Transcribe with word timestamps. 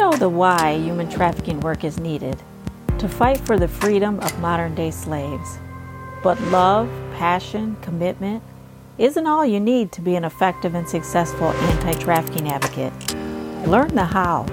know 0.00 0.12
the 0.12 0.30
why 0.30 0.78
human 0.78 1.10
trafficking 1.10 1.60
work 1.60 1.84
is 1.84 2.00
needed 2.00 2.42
to 2.98 3.06
fight 3.06 3.38
for 3.38 3.58
the 3.58 3.68
freedom 3.68 4.18
of 4.20 4.40
modern 4.40 4.74
day 4.74 4.90
slaves. 4.90 5.58
But 6.22 6.40
love, 6.44 6.88
passion, 7.18 7.76
commitment 7.82 8.42
isn't 8.96 9.26
all 9.26 9.44
you 9.44 9.60
need 9.60 9.92
to 9.92 10.00
be 10.00 10.16
an 10.16 10.24
effective 10.24 10.74
and 10.74 10.88
successful 10.88 11.48
anti 11.48 11.92
trafficking 12.00 12.48
advocate. 12.48 12.94
Learn 13.68 13.94
the 13.94 14.06
how. 14.06 14.46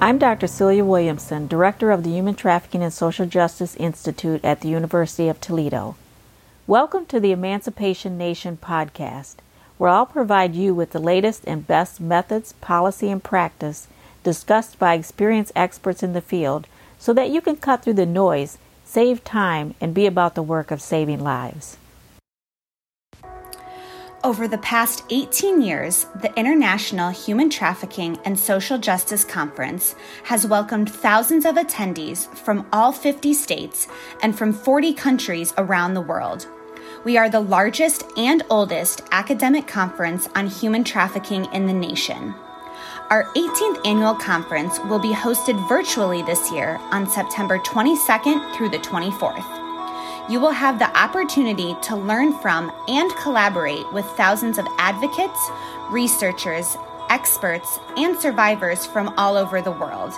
I'm 0.00 0.16
Dr. 0.16 0.46
Celia 0.46 0.82
Williamson, 0.82 1.46
Director 1.46 1.90
of 1.90 2.02
the 2.02 2.12
Human 2.12 2.34
Trafficking 2.34 2.82
and 2.82 2.92
Social 2.92 3.26
Justice 3.26 3.76
Institute 3.76 4.42
at 4.42 4.62
the 4.62 4.68
University 4.68 5.28
of 5.28 5.42
Toledo. 5.42 5.94
Welcome 6.66 7.04
to 7.06 7.20
the 7.20 7.32
Emancipation 7.32 8.16
Nation 8.16 8.56
podcast, 8.56 9.36
where 9.76 9.90
I'll 9.90 10.06
provide 10.06 10.54
you 10.54 10.74
with 10.74 10.92
the 10.92 10.98
latest 10.98 11.44
and 11.46 11.66
best 11.66 12.00
methods, 12.00 12.54
policy, 12.54 13.10
and 13.10 13.22
practice 13.22 13.88
discussed 14.24 14.78
by 14.80 14.94
experienced 14.94 15.52
experts 15.54 16.02
in 16.02 16.14
the 16.14 16.20
field 16.20 16.66
so 16.98 17.12
that 17.12 17.30
you 17.30 17.40
can 17.40 17.56
cut 17.56 17.82
through 17.82 17.92
the 17.92 18.06
noise, 18.06 18.58
save 18.84 19.22
time, 19.22 19.74
and 19.80 19.94
be 19.94 20.06
about 20.06 20.34
the 20.34 20.42
work 20.42 20.72
of 20.72 20.82
saving 20.82 21.22
lives. 21.22 21.76
Over 24.24 24.48
the 24.48 24.56
past 24.56 25.04
18 25.10 25.60
years, 25.60 26.06
the 26.22 26.32
International 26.34 27.10
Human 27.10 27.50
Trafficking 27.50 28.18
and 28.24 28.40
Social 28.40 28.78
Justice 28.78 29.22
Conference 29.22 29.94
has 30.24 30.46
welcomed 30.46 30.90
thousands 30.90 31.44
of 31.44 31.56
attendees 31.56 32.26
from 32.34 32.66
all 32.72 32.90
50 32.90 33.34
states 33.34 33.86
and 34.22 34.34
from 34.34 34.54
40 34.54 34.94
countries 34.94 35.52
around 35.58 35.92
the 35.92 36.00
world. 36.00 36.46
We 37.04 37.18
are 37.18 37.28
the 37.28 37.40
largest 37.40 38.04
and 38.16 38.42
oldest 38.48 39.02
academic 39.12 39.66
conference 39.66 40.26
on 40.34 40.46
human 40.46 40.84
trafficking 40.84 41.44
in 41.52 41.66
the 41.66 41.74
nation. 41.74 42.34
Our 43.10 43.24
18th 43.34 43.86
annual 43.86 44.14
conference 44.14 44.78
will 44.80 44.98
be 44.98 45.12
hosted 45.12 45.68
virtually 45.68 46.22
this 46.22 46.50
year 46.50 46.80
on 46.90 47.08
September 47.08 47.58
22nd 47.58 48.56
through 48.56 48.70
the 48.70 48.78
24th 48.78 49.64
you 50.28 50.40
will 50.40 50.52
have 50.52 50.78
the 50.78 50.98
opportunity 50.98 51.76
to 51.82 51.96
learn 51.96 52.32
from 52.38 52.72
and 52.88 53.14
collaborate 53.16 53.90
with 53.92 54.06
thousands 54.16 54.56
of 54.58 54.66
advocates, 54.78 55.50
researchers, 55.90 56.78
experts, 57.10 57.78
and 57.96 58.18
survivors 58.18 58.86
from 58.86 59.12
all 59.18 59.36
over 59.36 59.60
the 59.60 59.70
world. 59.70 60.14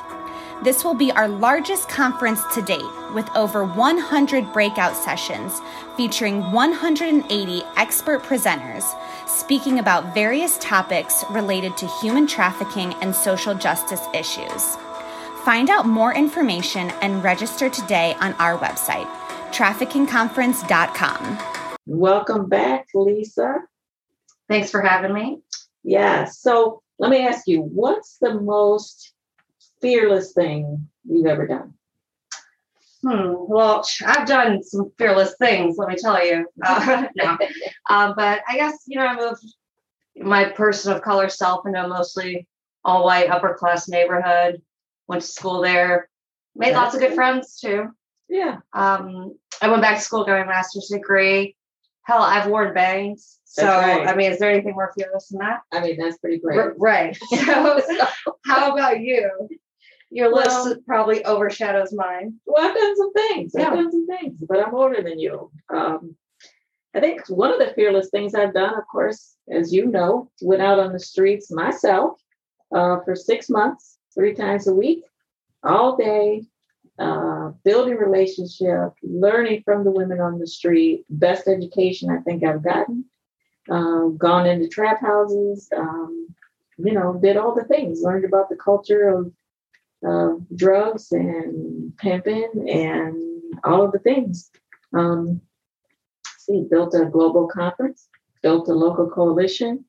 This 0.62 0.84
will 0.84 0.94
be 0.94 1.12
our 1.12 1.28
largest 1.28 1.88
conference 1.88 2.42
to 2.54 2.62
date 2.62 2.80
with 3.14 3.28
over 3.36 3.64
100 3.64 4.52
breakout 4.52 4.96
sessions 4.96 5.60
featuring 5.96 6.50
180 6.50 7.62
expert 7.76 8.22
presenters 8.22 8.84
speaking 9.28 9.78
about 9.78 10.14
various 10.14 10.56
topics 10.58 11.24
related 11.30 11.76
to 11.76 11.86
human 12.00 12.26
trafficking 12.26 12.94
and 12.94 13.14
social 13.14 13.54
justice 13.54 14.02
issues. 14.14 14.76
Find 15.44 15.68
out 15.68 15.86
more 15.86 16.14
information 16.14 16.90
and 17.02 17.22
register 17.22 17.68
today 17.68 18.16
on 18.20 18.32
our 18.34 18.58
website 18.58 19.08
traffickingconference.com. 19.52 21.38
Welcome 21.86 22.48
back, 22.48 22.88
Lisa. 22.94 23.58
Thanks 24.48 24.70
for 24.70 24.80
having 24.80 25.12
me. 25.12 25.40
Yeah. 25.82 26.24
So 26.24 26.82
let 26.98 27.10
me 27.10 27.26
ask 27.26 27.46
you, 27.46 27.62
what's 27.62 28.18
the 28.18 28.40
most 28.40 29.12
fearless 29.86 30.32
thing 30.32 30.88
you've 31.04 31.26
ever 31.26 31.46
done? 31.46 31.74
Hmm. 33.02 33.34
Well, 33.36 33.86
I've 34.04 34.26
done 34.26 34.64
some 34.64 34.90
fearless 34.98 35.36
things, 35.38 35.76
let 35.78 35.88
me 35.88 35.94
tell 35.96 36.24
you. 36.24 36.46
Uh, 36.64 37.06
no. 37.16 37.38
um, 37.88 38.14
but 38.16 38.40
I 38.48 38.56
guess, 38.56 38.82
you 38.86 38.98
know, 38.98 39.06
I 39.06 39.16
moved 39.16 39.44
my 40.16 40.46
person 40.46 40.92
of 40.92 41.02
color 41.02 41.28
self 41.28 41.66
into 41.66 41.84
a 41.84 41.86
mostly 41.86 42.48
all 42.84 43.04
white 43.04 43.30
upper 43.30 43.54
class 43.54 43.88
neighborhood, 43.88 44.60
went 45.06 45.22
to 45.22 45.28
school 45.28 45.60
there, 45.60 46.08
made 46.56 46.74
That's 46.74 46.76
lots 46.76 46.94
of 46.96 47.00
good 47.00 47.14
friends 47.14 47.60
too. 47.60 47.90
Yeah. 48.28 48.58
Um, 48.72 49.36
I 49.62 49.68
went 49.68 49.82
back 49.82 49.98
to 49.98 50.02
school, 50.02 50.24
got 50.24 50.44
my 50.44 50.52
master's 50.52 50.88
degree. 50.88 51.54
Hell, 52.02 52.22
I've 52.22 52.48
worn 52.48 52.74
bangs. 52.74 53.38
So, 53.44 53.66
right. 53.66 54.06
I 54.06 54.14
mean, 54.14 54.32
is 54.32 54.38
there 54.38 54.50
anything 54.50 54.74
more 54.74 54.92
fearless 54.98 55.28
than 55.28 55.38
that? 55.40 55.60
I 55.72 55.80
mean, 55.80 55.98
that's 55.98 56.18
pretty 56.18 56.38
great. 56.38 56.58
R- 56.58 56.74
right. 56.78 57.16
So, 57.30 57.80
how 58.46 58.72
about 58.72 59.00
you? 59.00 59.48
Your 60.10 60.32
well, 60.32 60.64
list 60.66 60.86
probably 60.86 61.24
overshadows 61.24 61.92
mine. 61.92 62.34
Well, 62.46 62.64
I've 62.64 62.76
done 62.76 62.96
some 62.96 63.12
things. 63.12 63.52
Yeah. 63.54 63.68
I've 63.68 63.74
done 63.74 63.90
some 63.90 64.06
things, 64.06 64.42
but 64.48 64.64
I'm 64.64 64.74
older 64.74 65.02
than 65.02 65.18
you. 65.18 65.50
Um, 65.72 66.16
I 66.94 67.00
think 67.00 67.28
one 67.28 67.52
of 67.52 67.58
the 67.58 67.74
fearless 67.74 68.08
things 68.10 68.34
I've 68.34 68.54
done, 68.54 68.74
of 68.74 68.86
course, 68.90 69.36
as 69.50 69.72
you 69.72 69.86
know, 69.86 70.30
went 70.40 70.62
out 70.62 70.78
on 70.78 70.92
the 70.92 70.98
streets 70.98 71.50
myself 71.50 72.18
uh, 72.74 73.00
for 73.04 73.14
six 73.14 73.50
months, 73.50 73.98
three 74.14 74.34
times 74.34 74.66
a 74.66 74.74
week, 74.74 75.04
all 75.62 75.96
day, 75.96 76.44
uh, 76.98 77.50
building 77.64 77.96
relationship, 77.96 78.94
learning 79.02 79.62
from 79.64 79.84
the 79.84 79.90
women 79.90 80.20
on 80.20 80.38
the 80.38 80.46
street, 80.46 81.04
best 81.10 81.48
education 81.48 82.08
I 82.08 82.22
think 82.22 82.42
I've 82.42 82.64
gotten. 82.64 83.04
Um, 83.68 84.16
gone 84.16 84.46
into 84.46 84.68
trap 84.68 85.00
houses, 85.00 85.68
um, 85.76 86.28
you 86.78 86.92
know, 86.92 87.18
did 87.20 87.36
all 87.36 87.54
the 87.54 87.64
things, 87.64 88.00
learned 88.00 88.24
about 88.24 88.48
the 88.48 88.56
culture 88.56 89.08
of 89.08 89.32
uh, 90.06 90.34
drugs 90.54 91.12
and 91.12 91.96
pimping 91.98 92.68
and 92.68 93.16
all 93.64 93.84
of 93.84 93.92
the 93.92 93.98
things. 93.98 94.50
Um, 94.92 95.40
see, 96.38 96.64
built 96.70 96.94
a 96.94 97.06
global 97.06 97.46
conference, 97.48 98.08
built 98.42 98.68
a 98.68 98.74
local 98.74 99.08
coalition, 99.08 99.84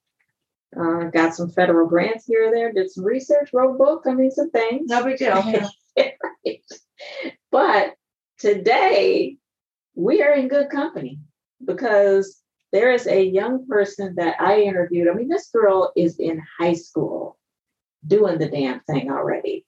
uh, 0.80 1.06
got 1.06 1.34
some 1.34 1.50
federal 1.50 1.88
grants 1.88 2.26
here 2.26 2.50
or 2.50 2.52
there, 2.52 2.72
did 2.72 2.92
some 2.92 3.06
research, 3.06 3.52
wrote 3.54 3.76
a 3.76 3.78
book, 3.78 4.04
I 4.06 4.14
mean, 4.14 4.32
some 4.32 4.52
things. 4.52 4.90
No 4.90 5.04
big 5.04 5.18
deal. 5.18 5.36
right. 5.36 6.64
But 7.52 7.96
today 8.40 9.38
we 9.96 10.22
are 10.22 10.34
in 10.34 10.48
good 10.48 10.70
company 10.70 11.20
because 11.64 12.42
there 12.72 12.92
is 12.92 13.08
a 13.08 13.24
young 13.24 13.66
person 13.68 14.16
that 14.16 14.40
I 14.40 14.62
interviewed. 14.62 15.08
I 15.08 15.14
mean, 15.14 15.30
this 15.30 15.50
girl 15.50 15.92
is 15.96 16.20
in 16.20 16.42
high 16.60 16.74
school 16.74 17.38
doing 18.06 18.38
the 18.38 18.50
damn 18.50 18.82
thing 18.82 19.10
already. 19.10 19.66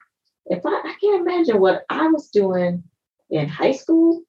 If 0.50 0.66
I, 0.66 0.82
I 0.84 0.96
can't 1.00 1.28
imagine 1.28 1.60
what 1.60 1.86
I 1.90 2.08
was 2.08 2.30
doing 2.30 2.84
in 3.30 3.48
high 3.48 3.74
school, 3.74 4.24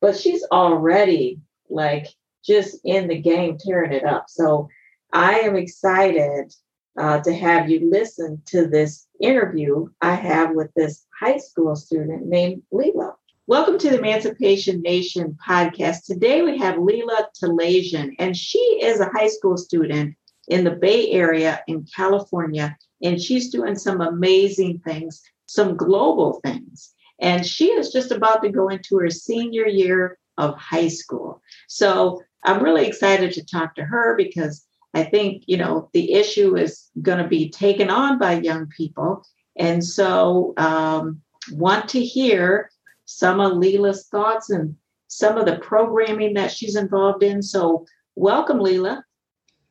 but 0.00 0.16
she's 0.16 0.42
already 0.50 1.40
like 1.68 2.08
just 2.42 2.80
in 2.84 3.06
the 3.08 3.20
game 3.20 3.58
tearing 3.58 3.92
it 3.92 4.02
up. 4.02 4.24
So 4.28 4.68
I 5.12 5.40
am 5.40 5.56
excited 5.56 6.54
uh, 6.98 7.20
to 7.20 7.34
have 7.34 7.68
you 7.68 7.90
listen 7.90 8.40
to 8.46 8.66
this 8.66 9.06
interview 9.20 9.88
I 10.00 10.14
have 10.14 10.54
with 10.54 10.72
this 10.74 11.06
high 11.20 11.36
school 11.36 11.76
student 11.76 12.26
named 12.26 12.62
Leela. 12.72 13.12
Welcome 13.46 13.78
to 13.78 13.90
the 13.90 13.98
Emancipation 13.98 14.80
Nation 14.80 15.36
podcast. 15.46 16.06
Today 16.06 16.40
we 16.40 16.56
have 16.56 16.76
Leela 16.76 17.26
Tolajian, 17.38 18.14
and 18.18 18.34
she 18.34 18.58
is 18.58 19.00
a 19.00 19.10
high 19.10 19.28
school 19.28 19.58
student 19.58 20.16
in 20.48 20.64
the 20.64 20.70
Bay 20.70 21.10
Area 21.10 21.62
in 21.66 21.86
California, 21.94 22.74
and 23.02 23.20
she's 23.20 23.50
doing 23.50 23.76
some 23.76 24.00
amazing 24.00 24.80
things, 24.80 25.22
some 25.48 25.76
global 25.76 26.40
things. 26.44 26.94
And 27.20 27.44
she 27.44 27.66
is 27.70 27.90
just 27.90 28.12
about 28.12 28.42
to 28.42 28.50
go 28.50 28.68
into 28.68 28.98
her 28.98 29.10
senior 29.10 29.66
year 29.66 30.18
of 30.36 30.54
high 30.56 30.88
school. 30.88 31.42
So 31.66 32.22
I'm 32.44 32.62
really 32.62 32.86
excited 32.86 33.32
to 33.32 33.44
talk 33.44 33.74
to 33.74 33.84
her 33.84 34.14
because 34.16 34.64
I 34.94 35.02
think, 35.02 35.42
you 35.46 35.56
know, 35.56 35.90
the 35.92 36.12
issue 36.12 36.56
is 36.56 36.88
going 37.02 37.18
to 37.18 37.28
be 37.28 37.50
taken 37.50 37.90
on 37.90 38.18
by 38.18 38.40
young 38.40 38.66
people. 38.68 39.24
And 39.56 39.84
so, 39.84 40.54
um, 40.56 41.20
want 41.50 41.88
to 41.88 42.04
hear 42.04 42.70
some 43.06 43.40
of 43.40 43.52
Leela's 43.52 44.06
thoughts 44.06 44.50
and 44.50 44.76
some 45.08 45.38
of 45.38 45.46
the 45.46 45.58
programming 45.58 46.34
that 46.34 46.52
she's 46.52 46.76
involved 46.76 47.22
in. 47.22 47.42
So, 47.42 47.86
welcome, 48.14 48.58
Leela. 48.58 49.02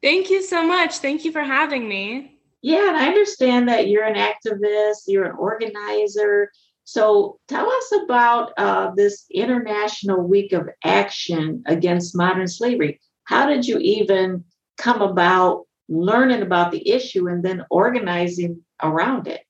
Thank 0.03 0.29
you 0.29 0.43
so 0.43 0.65
much. 0.65 0.97
Thank 0.97 1.23
you 1.23 1.31
for 1.31 1.43
having 1.43 1.87
me. 1.87 2.36
Yeah, 2.61 2.89
and 2.89 2.97
I 2.97 3.07
understand 3.07 3.69
that 3.69 3.87
you're 3.87 4.03
an 4.03 4.15
activist, 4.15 5.03
you're 5.07 5.25
an 5.25 5.35
organizer. 5.37 6.51
So, 6.83 7.39
tell 7.47 7.69
us 7.69 7.93
about 8.03 8.53
uh, 8.57 8.91
this 8.95 9.25
International 9.31 10.21
Week 10.21 10.53
of 10.53 10.69
Action 10.83 11.63
Against 11.65 12.15
Modern 12.15 12.47
Slavery. 12.47 12.99
How 13.25 13.45
did 13.45 13.65
you 13.67 13.77
even 13.79 14.45
come 14.77 15.01
about 15.01 15.65
learning 15.89 16.41
about 16.41 16.71
the 16.71 16.89
issue 16.89 17.27
and 17.27 17.43
then 17.43 17.65
organizing 17.69 18.63
around 18.81 19.27
it? 19.27 19.41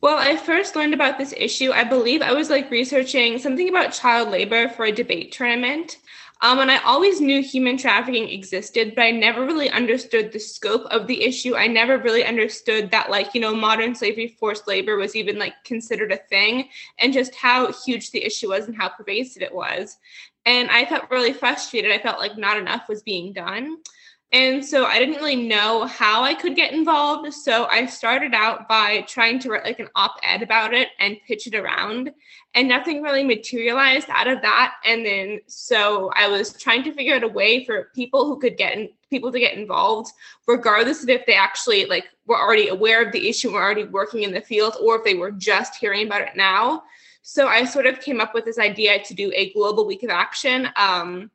Well, 0.00 0.18
I 0.18 0.36
first 0.36 0.76
learned 0.76 0.94
about 0.94 1.18
this 1.18 1.34
issue, 1.36 1.72
I 1.72 1.84
believe 1.84 2.22
I 2.22 2.32
was 2.32 2.50
like 2.50 2.70
researching 2.70 3.38
something 3.38 3.68
about 3.68 3.92
child 3.92 4.30
labor 4.30 4.68
for 4.68 4.84
a 4.84 4.92
debate 4.92 5.32
tournament. 5.32 5.96
Um, 6.40 6.60
and 6.60 6.70
I 6.70 6.78
always 6.78 7.20
knew 7.20 7.42
human 7.42 7.76
trafficking 7.76 8.28
existed, 8.28 8.94
but 8.94 9.02
I 9.02 9.10
never 9.10 9.44
really 9.44 9.70
understood 9.70 10.30
the 10.30 10.38
scope 10.38 10.84
of 10.86 11.08
the 11.08 11.24
issue. 11.24 11.56
I 11.56 11.66
never 11.66 11.98
really 11.98 12.24
understood 12.24 12.92
that, 12.92 13.10
like, 13.10 13.34
you 13.34 13.40
know, 13.40 13.54
modern 13.54 13.94
slavery, 13.94 14.36
forced 14.38 14.68
labor 14.68 14.96
was 14.96 15.16
even 15.16 15.36
like 15.36 15.54
considered 15.64 16.12
a 16.12 16.16
thing, 16.16 16.68
and 17.00 17.12
just 17.12 17.34
how 17.34 17.72
huge 17.72 18.12
the 18.12 18.24
issue 18.24 18.50
was 18.50 18.66
and 18.66 18.76
how 18.76 18.88
pervasive 18.88 19.42
it 19.42 19.52
was. 19.54 19.96
And 20.46 20.70
I 20.70 20.84
felt 20.84 21.10
really 21.10 21.32
frustrated. 21.32 21.90
I 21.90 21.98
felt 21.98 22.20
like 22.20 22.38
not 22.38 22.56
enough 22.56 22.88
was 22.88 23.02
being 23.02 23.32
done. 23.32 23.78
And 24.30 24.62
so 24.62 24.84
I 24.84 24.98
didn't 24.98 25.16
really 25.16 25.48
know 25.48 25.86
how 25.86 26.22
I 26.22 26.34
could 26.34 26.54
get 26.54 26.74
involved. 26.74 27.32
So 27.32 27.64
I 27.64 27.86
started 27.86 28.34
out 28.34 28.68
by 28.68 29.00
trying 29.08 29.38
to 29.40 29.50
write 29.50 29.64
like 29.64 29.78
an 29.78 29.88
op 29.94 30.16
ed 30.22 30.42
about 30.42 30.74
it 30.74 30.88
and 30.98 31.16
pitch 31.26 31.46
it 31.46 31.54
around. 31.54 32.12
And 32.52 32.68
nothing 32.68 33.00
really 33.00 33.24
materialized 33.24 34.08
out 34.10 34.28
of 34.28 34.42
that. 34.42 34.74
And 34.84 35.04
then 35.04 35.40
so 35.46 36.10
I 36.14 36.28
was 36.28 36.52
trying 36.52 36.82
to 36.84 36.92
figure 36.92 37.14
out 37.14 37.22
a 37.22 37.28
way 37.28 37.64
for 37.64 37.90
people 37.94 38.26
who 38.26 38.38
could 38.38 38.58
get 38.58 38.76
in, 38.76 38.90
people 39.08 39.32
to 39.32 39.40
get 39.40 39.56
involved, 39.56 40.12
regardless 40.46 41.02
of 41.02 41.08
if 41.08 41.24
they 41.24 41.34
actually 41.34 41.86
like 41.86 42.04
were 42.26 42.38
already 42.38 42.68
aware 42.68 43.06
of 43.06 43.12
the 43.12 43.30
issue, 43.30 43.52
were 43.52 43.62
already 43.62 43.84
working 43.84 44.24
in 44.24 44.32
the 44.32 44.42
field, 44.42 44.76
or 44.82 44.96
if 44.96 45.04
they 45.04 45.14
were 45.14 45.30
just 45.30 45.76
hearing 45.76 46.06
about 46.06 46.20
it 46.20 46.36
now. 46.36 46.82
So 47.22 47.46
I 47.46 47.64
sort 47.64 47.86
of 47.86 48.00
came 48.00 48.20
up 48.20 48.34
with 48.34 48.44
this 48.44 48.58
idea 48.58 49.02
to 49.04 49.14
do 49.14 49.32
a 49.34 49.52
global 49.52 49.86
week 49.86 50.02
of 50.02 50.10
action. 50.10 50.68
Um, 50.76 51.30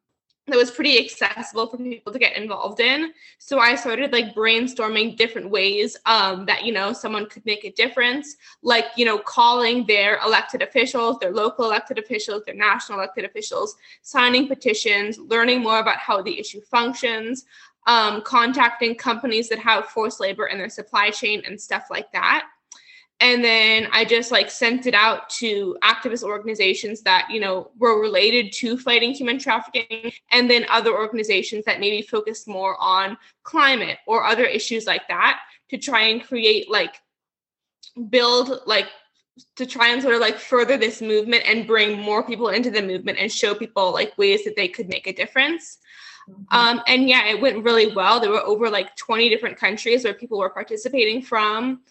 that 0.47 0.57
was 0.57 0.71
pretty 0.71 0.99
accessible 0.99 1.67
for 1.67 1.77
people 1.77 2.11
to 2.11 2.19
get 2.19 2.35
involved 2.35 2.81
in. 2.81 3.13
So 3.37 3.59
I 3.59 3.75
started 3.75 4.11
like 4.11 4.35
brainstorming 4.35 5.15
different 5.15 5.49
ways 5.49 5.95
um, 6.05 6.45
that, 6.47 6.65
you 6.65 6.73
know, 6.73 6.91
someone 6.91 7.27
could 7.27 7.45
make 7.45 7.63
a 7.63 7.71
difference, 7.71 8.35
like, 8.61 8.85
you 8.97 9.05
know, 9.05 9.17
calling 9.17 9.85
their 9.87 10.19
elected 10.25 10.61
officials, 10.61 11.17
their 11.19 11.31
local 11.31 11.63
elected 11.65 11.97
officials, 11.97 12.43
their 12.45 12.55
national 12.55 12.99
elected 12.99 13.23
officials, 13.23 13.77
signing 14.01 14.47
petitions, 14.47 15.17
learning 15.17 15.61
more 15.61 15.79
about 15.79 15.97
how 15.97 16.21
the 16.21 16.37
issue 16.37 16.59
functions, 16.59 17.45
um, 17.87 18.21
contacting 18.21 18.95
companies 18.95 19.47
that 19.47 19.59
have 19.59 19.85
forced 19.85 20.19
labor 20.19 20.47
in 20.47 20.57
their 20.57 20.69
supply 20.69 21.09
chain 21.09 21.41
and 21.45 21.59
stuff 21.59 21.87
like 21.89 22.11
that 22.11 22.47
and 23.23 23.43
then 23.43 23.87
i 23.91 24.03
just 24.03 24.31
like 24.31 24.51
sent 24.51 24.85
it 24.85 24.93
out 24.93 25.29
to 25.29 25.75
activist 25.81 26.23
organizations 26.23 27.01
that 27.01 27.27
you 27.31 27.39
know 27.39 27.71
were 27.79 27.99
related 27.99 28.51
to 28.51 28.77
fighting 28.77 29.13
human 29.13 29.39
trafficking 29.39 30.11
and 30.31 30.49
then 30.49 30.65
other 30.69 30.93
organizations 30.93 31.63
that 31.65 31.79
maybe 31.79 32.05
focused 32.05 32.47
more 32.47 32.75
on 32.79 33.17
climate 33.43 33.97
or 34.05 34.25
other 34.25 34.45
issues 34.45 34.85
like 34.85 35.07
that 35.07 35.39
to 35.69 35.77
try 35.77 36.01
and 36.03 36.27
create 36.27 36.69
like 36.69 37.01
build 38.09 38.59
like 38.65 38.87
to 39.55 39.65
try 39.65 39.87
and 39.89 40.01
sort 40.01 40.13
of 40.13 40.21
like 40.21 40.37
further 40.37 40.77
this 40.77 41.01
movement 41.01 41.43
and 41.47 41.65
bring 41.65 41.99
more 41.99 42.23
people 42.23 42.49
into 42.49 42.69
the 42.69 42.81
movement 42.81 43.17
and 43.17 43.31
show 43.31 43.55
people 43.55 43.91
like 43.91 44.15
ways 44.17 44.43
that 44.43 44.55
they 44.55 44.67
could 44.67 44.87
make 44.89 45.07
a 45.07 45.13
difference. 45.13 45.79
Mm-hmm. 46.29 46.55
um, 46.57 46.81
and 46.87 47.09
yeah 47.09 47.25
it 47.25 47.41
went 47.41 47.65
really 47.65 47.93
well. 47.93 48.19
There 48.19 48.29
were 48.29 48.45
over 48.45 48.69
like 48.69 48.95
20 48.95 49.27
different 49.27 49.57
countries 49.57 50.05
where 50.05 50.13
people 50.13 50.37
were 50.37 50.51
participating 50.51 51.21
from 51.21 51.81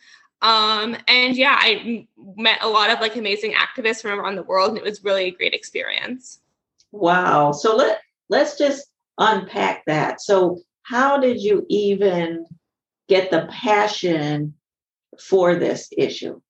um, 0.42 0.96
and 1.06 1.36
yeah, 1.36 1.56
I 1.58 2.06
met 2.36 2.58
a 2.62 2.68
lot 2.68 2.90
of 2.90 3.00
like 3.00 3.16
amazing 3.16 3.54
activists 3.54 4.02
from 4.02 4.18
around 4.18 4.36
the 4.36 4.42
world, 4.42 4.70
and 4.70 4.78
it 4.78 4.84
was 4.84 5.02
really 5.02 5.24
a 5.24 5.30
great 5.30 5.54
experience. 5.54 6.40
Wow. 6.90 7.52
So 7.52 7.76
let 7.76 8.00
let's 8.28 8.58
just 8.58 8.86
unpack 9.18 9.84
that. 9.86 10.20
So 10.20 10.60
how 10.82 11.18
did 11.18 11.40
you 11.40 11.64
even 11.68 12.44
get 13.08 13.30
the 13.30 13.48
passion 13.50 14.54
for 15.18 15.54
this 15.54 15.88
issue? 15.96 16.40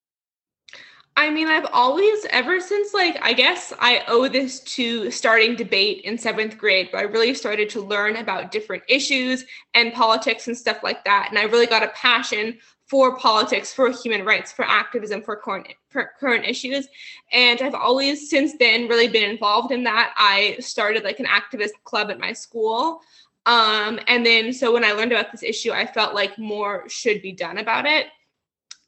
I 1.15 1.29
mean, 1.29 1.47
I've 1.47 1.67
always, 1.71 2.25
ever 2.31 2.59
since 2.59 2.91
like, 2.91 3.19
I 3.21 3.33
guess 3.33 3.71
I 3.79 4.03
owe 4.07 4.27
this 4.27 4.61
to 4.61 5.11
starting 5.11 5.55
debate 5.55 6.01
in 6.05 6.17
seventh 6.17 6.57
grade, 6.57 6.87
where 6.89 7.03
I 7.03 7.05
really 7.05 7.35
started 7.35 7.69
to 7.71 7.81
learn 7.81 8.15
about 8.15 8.51
different 8.51 8.81
issues 8.89 9.45
and 9.75 9.93
politics 9.93 10.47
and 10.47 10.57
stuff 10.57 10.81
like 10.81 11.05
that. 11.05 11.27
And 11.29 11.37
I 11.37 11.43
really 11.43 11.67
got 11.67 11.83
a 11.83 11.89
passion 11.89 12.57
for 12.85 13.17
politics, 13.17 13.73
for 13.73 13.89
human 13.89 14.25
rights, 14.25 14.51
for 14.51 14.65
activism, 14.65 15.21
for 15.21 15.35
current, 15.35 15.67
for 15.89 16.11
current 16.19 16.45
issues. 16.45 16.87
And 17.31 17.61
I've 17.61 17.73
always 17.73 18.29
since 18.29 18.53
then 18.59 18.87
really 18.87 19.07
been 19.07 19.29
involved 19.29 19.71
in 19.71 19.83
that. 19.85 20.13
I 20.17 20.57
started 20.59 21.03
like 21.03 21.19
an 21.19 21.25
activist 21.25 21.71
club 21.83 22.11
at 22.11 22.19
my 22.19 22.33
school. 22.33 23.01
Um, 23.45 23.99
and 24.07 24.25
then 24.25 24.53
so 24.53 24.71
when 24.71 24.83
I 24.83 24.91
learned 24.91 25.11
about 25.11 25.31
this 25.31 25.43
issue, 25.43 25.71
I 25.71 25.85
felt 25.85 26.13
like 26.13 26.37
more 26.37 26.87
should 26.89 27.21
be 27.21 27.31
done 27.31 27.57
about 27.57 27.85
it. 27.85 28.07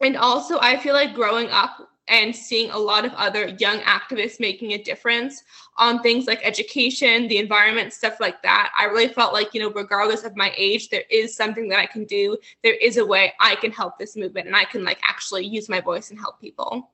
And 0.01 0.17
also, 0.17 0.59
I 0.59 0.77
feel 0.77 0.93
like 0.93 1.13
growing 1.13 1.49
up 1.49 1.89
and 2.07 2.35
seeing 2.35 2.69
a 2.71 2.77
lot 2.77 3.05
of 3.05 3.13
other 3.13 3.47
young 3.59 3.79
activists 3.79 4.39
making 4.39 4.73
a 4.73 4.83
difference 4.83 5.43
on 5.77 6.01
things 6.01 6.27
like 6.27 6.39
education, 6.43 7.27
the 7.27 7.37
environment, 7.37 7.93
stuff 7.93 8.19
like 8.19 8.41
that. 8.43 8.71
I 8.77 8.85
really 8.85 9.07
felt 9.07 9.33
like, 9.33 9.53
you 9.53 9.61
know, 9.61 9.71
regardless 9.71 10.23
of 10.23 10.35
my 10.35 10.53
age, 10.55 10.89
there 10.89 11.03
is 11.09 11.35
something 11.35 11.67
that 11.69 11.79
I 11.79 11.85
can 11.85 12.05
do. 12.05 12.37
There 12.63 12.75
is 12.75 12.97
a 12.97 13.05
way 13.05 13.33
I 13.39 13.55
can 13.55 13.71
help 13.71 13.97
this 13.97 14.15
movement 14.15 14.47
and 14.47 14.55
I 14.55 14.65
can 14.65 14.83
like 14.83 14.99
actually 15.03 15.45
use 15.45 15.67
my 15.67 15.81
voice 15.81 16.11
and 16.11 16.19
help 16.19 16.39
people. 16.39 16.91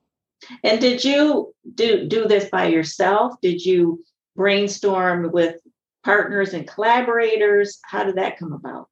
And 0.64 0.80
did 0.80 1.04
you 1.04 1.54
do 1.76 2.08
do 2.08 2.28
this 2.28 2.50
by 2.50 2.68
yourself? 2.68 3.40
Did 3.42 3.64
you 3.64 4.04
brainstorm 4.36 5.32
with 5.32 5.58
partners 6.04 6.54
and 6.54 6.68
collaborators? 6.68 7.80
How 7.84 8.04
did 8.04 8.16
that 8.16 8.40
come 8.40 8.54
about? 8.54 8.88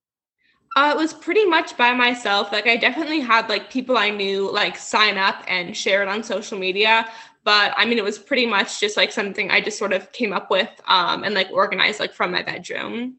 Uh, 0.76 0.94
it 0.96 0.98
was 0.98 1.14
pretty 1.14 1.46
much 1.46 1.76
by 1.78 1.94
myself. 1.94 2.52
Like 2.52 2.68
I 2.68 2.78
definitely 2.78 3.20
had 3.20 3.50
like 3.50 3.72
people 3.72 3.98
I 3.98 4.10
knew 4.10 4.52
like 4.52 4.78
sign 4.78 5.18
up 5.18 5.44
and 5.48 5.76
share 5.76 6.02
it 6.02 6.08
on 6.08 6.24
social 6.24 6.60
media. 6.60 7.08
But 7.44 7.74
I 7.78 7.86
mean, 7.86 7.98
it 7.98 8.04
was 8.04 8.20
pretty 8.20 8.46
much 8.46 8.80
just 8.80 8.96
like 8.98 9.12
something 9.12 9.50
I 9.50 9.62
just 9.62 9.80
sort 9.80 9.94
of 9.94 10.12
came 10.12 10.34
up 10.34 10.52
with 10.52 10.70
um, 10.88 11.24
and 11.24 11.34
like 11.34 11.50
organized 11.52 12.00
like 12.00 12.14
from 12.14 12.32
my 12.32 12.44
bedroom. 12.44 13.18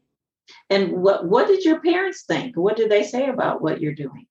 And 0.69 0.91
what 0.93 1.25
what 1.25 1.47
did 1.47 1.65
your 1.65 1.81
parents 1.81 2.23
think? 2.23 2.55
What 2.55 2.77
did 2.77 2.89
they 2.89 3.03
say 3.03 3.27
about 3.27 3.61
what 3.61 3.81
you're 3.81 3.95
doing? 3.95 4.27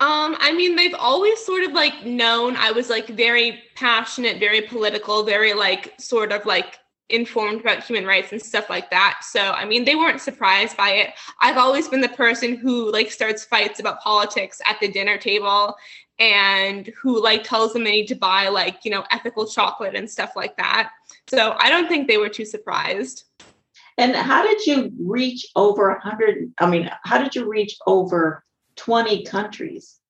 Um, 0.00 0.36
I 0.40 0.52
mean, 0.52 0.74
they've 0.74 0.94
always 0.94 1.44
sort 1.44 1.64
of 1.64 1.72
like 1.72 2.06
known 2.06 2.56
I 2.56 2.72
was 2.72 2.88
like 2.88 3.08
very 3.08 3.62
passionate, 3.74 4.40
very 4.40 4.62
political, 4.62 5.22
very 5.22 5.52
like 5.52 5.92
sort 6.00 6.32
of 6.32 6.46
like 6.46 6.78
informed 7.08 7.60
about 7.60 7.84
human 7.84 8.06
rights 8.06 8.32
and 8.32 8.40
stuff 8.40 8.70
like 8.70 8.90
that. 8.90 9.20
So, 9.22 9.40
I 9.40 9.64
mean, 9.64 9.84
they 9.84 9.94
weren't 9.94 10.20
surprised 10.20 10.76
by 10.76 10.90
it. 10.90 11.10
I've 11.40 11.56
always 11.56 11.88
been 11.88 12.00
the 12.00 12.08
person 12.08 12.56
who 12.56 12.90
like 12.90 13.10
starts 13.10 13.44
fights 13.44 13.80
about 13.80 14.00
politics 14.00 14.60
at 14.66 14.80
the 14.80 14.88
dinner 14.88 15.18
table 15.18 15.74
and 16.18 16.90
who 17.00 17.22
like 17.22 17.44
tells 17.44 17.72
them 17.72 17.84
they 17.84 17.92
need 17.92 18.06
to 18.08 18.14
buy 18.14 18.48
like, 18.48 18.78
you 18.84 18.90
know, 18.90 19.04
ethical 19.10 19.46
chocolate 19.46 19.94
and 19.94 20.10
stuff 20.10 20.32
like 20.36 20.56
that. 20.56 20.90
So, 21.28 21.56
I 21.58 21.70
don't 21.70 21.88
think 21.88 22.08
they 22.08 22.18
were 22.18 22.28
too 22.28 22.46
surprised. 22.46 23.24
And 23.98 24.16
how 24.16 24.42
did 24.46 24.66
you 24.66 24.90
reach 24.98 25.46
over 25.54 25.90
100 25.90 26.52
I 26.58 26.68
mean, 26.68 26.90
how 27.04 27.22
did 27.22 27.34
you 27.34 27.48
reach 27.48 27.76
over 27.86 28.44
20 28.76 29.24
countries? 29.24 30.00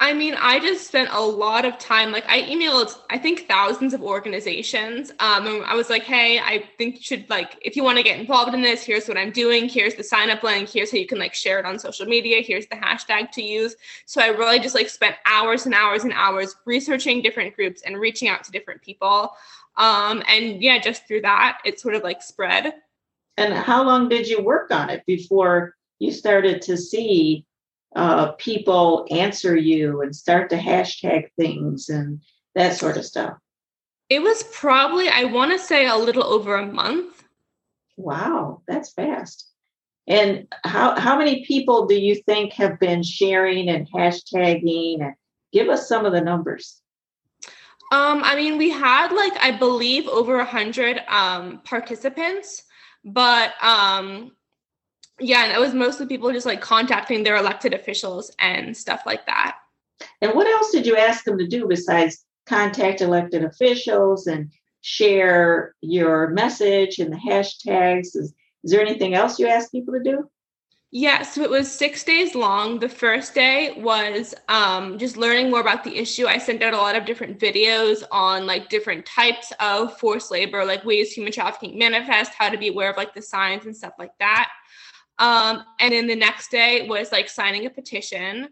I 0.00 0.14
mean, 0.14 0.34
I 0.38 0.60
just 0.60 0.86
spent 0.86 1.08
a 1.10 1.20
lot 1.20 1.64
of 1.64 1.76
time. 1.78 2.12
Like, 2.12 2.24
I 2.28 2.42
emailed, 2.42 2.96
I 3.10 3.18
think, 3.18 3.48
thousands 3.48 3.94
of 3.94 4.00
organizations. 4.00 5.10
Um, 5.18 5.46
and 5.48 5.64
I 5.64 5.74
was 5.74 5.90
like, 5.90 6.04
"Hey, 6.04 6.38
I 6.38 6.68
think 6.78 6.96
you 6.96 7.02
should 7.02 7.28
like, 7.28 7.58
if 7.62 7.74
you 7.74 7.82
want 7.82 7.98
to 7.98 8.04
get 8.04 8.20
involved 8.20 8.54
in 8.54 8.62
this, 8.62 8.84
here's 8.84 9.08
what 9.08 9.16
I'm 9.16 9.32
doing. 9.32 9.68
Here's 9.68 9.96
the 9.96 10.04
sign 10.04 10.30
up 10.30 10.44
link. 10.44 10.68
Here's 10.68 10.92
how 10.92 10.98
you 10.98 11.06
can 11.06 11.18
like 11.18 11.34
share 11.34 11.58
it 11.58 11.66
on 11.66 11.80
social 11.80 12.06
media. 12.06 12.42
Here's 12.42 12.68
the 12.68 12.76
hashtag 12.76 13.32
to 13.32 13.42
use." 13.42 13.74
So 14.06 14.20
I 14.20 14.28
really 14.28 14.60
just 14.60 14.76
like 14.76 14.88
spent 14.88 15.16
hours 15.26 15.66
and 15.66 15.74
hours 15.74 16.04
and 16.04 16.12
hours 16.12 16.54
researching 16.64 17.20
different 17.20 17.56
groups 17.56 17.82
and 17.82 17.98
reaching 17.98 18.28
out 18.28 18.44
to 18.44 18.52
different 18.52 18.82
people. 18.82 19.32
Um, 19.76 20.22
and 20.28 20.62
yeah, 20.62 20.78
just 20.78 21.08
through 21.08 21.22
that, 21.22 21.58
it 21.64 21.80
sort 21.80 21.96
of 21.96 22.04
like 22.04 22.22
spread. 22.22 22.72
And 23.36 23.52
how 23.52 23.82
long 23.84 24.08
did 24.08 24.28
you 24.28 24.42
work 24.42 24.70
on 24.70 24.90
it 24.90 25.04
before 25.06 25.74
you 25.98 26.12
started 26.12 26.62
to 26.62 26.76
see 26.76 27.46
uh, 27.96 28.32
people 28.32 29.06
answer 29.10 29.56
you 29.56 30.02
and 30.02 30.14
start 30.14 30.50
to 30.50 30.56
hashtag 30.56 31.28
things 31.36 31.88
and 31.88 32.20
that 32.54 32.76
sort 32.76 32.96
of 32.96 33.04
stuff? 33.04 33.36
It 34.08 34.22
was 34.22 34.42
probably, 34.52 35.08
I 35.08 35.24
want 35.24 35.52
to 35.52 35.58
say, 35.58 35.86
a 35.86 35.96
little 35.96 36.24
over 36.24 36.56
a 36.56 36.66
month. 36.66 37.24
Wow, 37.96 38.62
that's 38.66 38.92
fast. 38.92 39.50
And 40.06 40.46
how, 40.64 40.98
how 40.98 41.18
many 41.18 41.44
people 41.44 41.86
do 41.86 41.94
you 41.94 42.14
think 42.14 42.54
have 42.54 42.80
been 42.80 43.02
sharing 43.02 43.68
and 43.68 43.90
hashtagging? 43.90 45.02
And 45.02 45.14
give 45.52 45.68
us 45.68 45.88
some 45.88 46.04
of 46.04 46.12
the 46.12 46.20
numbers. 46.20 46.80
Um, 47.90 48.22
I 48.22 48.36
mean, 48.36 48.58
we 48.58 48.70
had 48.70 49.12
like 49.12 49.32
I 49.40 49.50
believe 49.52 50.06
over 50.08 50.40
a 50.40 50.44
hundred 50.44 51.00
um, 51.08 51.60
participants, 51.64 52.62
but 53.04 53.52
um, 53.62 54.32
yeah, 55.20 55.44
and 55.44 55.52
it 55.52 55.60
was 55.60 55.74
mostly 55.74 56.06
people 56.06 56.32
just 56.32 56.46
like 56.46 56.60
contacting 56.60 57.22
their 57.22 57.36
elected 57.36 57.74
officials 57.74 58.30
and 58.38 58.76
stuff 58.76 59.02
like 59.06 59.26
that. 59.26 59.56
And 60.20 60.32
what 60.34 60.46
else 60.46 60.70
did 60.70 60.86
you 60.86 60.96
ask 60.96 61.24
them 61.24 61.38
to 61.38 61.46
do 61.46 61.66
besides 61.66 62.24
contact 62.46 63.00
elected 63.00 63.44
officials 63.44 64.26
and 64.26 64.50
share 64.80 65.74
your 65.80 66.28
message 66.28 66.98
and 66.98 67.12
the 67.12 67.16
hashtags? 67.16 68.16
Is, 68.16 68.34
is 68.64 68.70
there 68.70 68.80
anything 68.80 69.14
else 69.14 69.38
you 69.38 69.46
asked 69.46 69.72
people 69.72 69.94
to 69.94 70.02
do? 70.02 70.28
Yeah, 70.90 71.20
so 71.20 71.42
it 71.42 71.50
was 71.50 71.70
six 71.70 72.02
days 72.02 72.34
long. 72.34 72.78
The 72.78 72.88
first 72.88 73.34
day 73.34 73.74
was 73.76 74.34
um, 74.48 74.96
just 74.96 75.18
learning 75.18 75.50
more 75.50 75.60
about 75.60 75.84
the 75.84 75.94
issue. 75.98 76.26
I 76.26 76.38
sent 76.38 76.62
out 76.62 76.72
a 76.72 76.78
lot 76.78 76.96
of 76.96 77.04
different 77.04 77.38
videos 77.38 78.02
on 78.10 78.46
like 78.46 78.70
different 78.70 79.04
types 79.04 79.52
of 79.60 79.98
forced 79.98 80.30
labor, 80.30 80.64
like 80.64 80.86
ways 80.86 81.12
human 81.12 81.30
trafficking 81.30 81.78
manifest, 81.78 82.32
how 82.32 82.48
to 82.48 82.56
be 82.56 82.68
aware 82.68 82.88
of 82.88 82.96
like 82.96 83.12
the 83.12 83.20
signs 83.20 83.66
and 83.66 83.76
stuff 83.76 83.92
like 83.98 84.12
that. 84.18 84.48
Um, 85.18 85.64
and 85.80 85.92
then 85.92 86.06
the 86.06 86.16
next 86.16 86.50
day 86.50 86.86
was 86.88 87.12
like 87.12 87.28
signing 87.28 87.66
a 87.66 87.70
petition. 87.70 88.48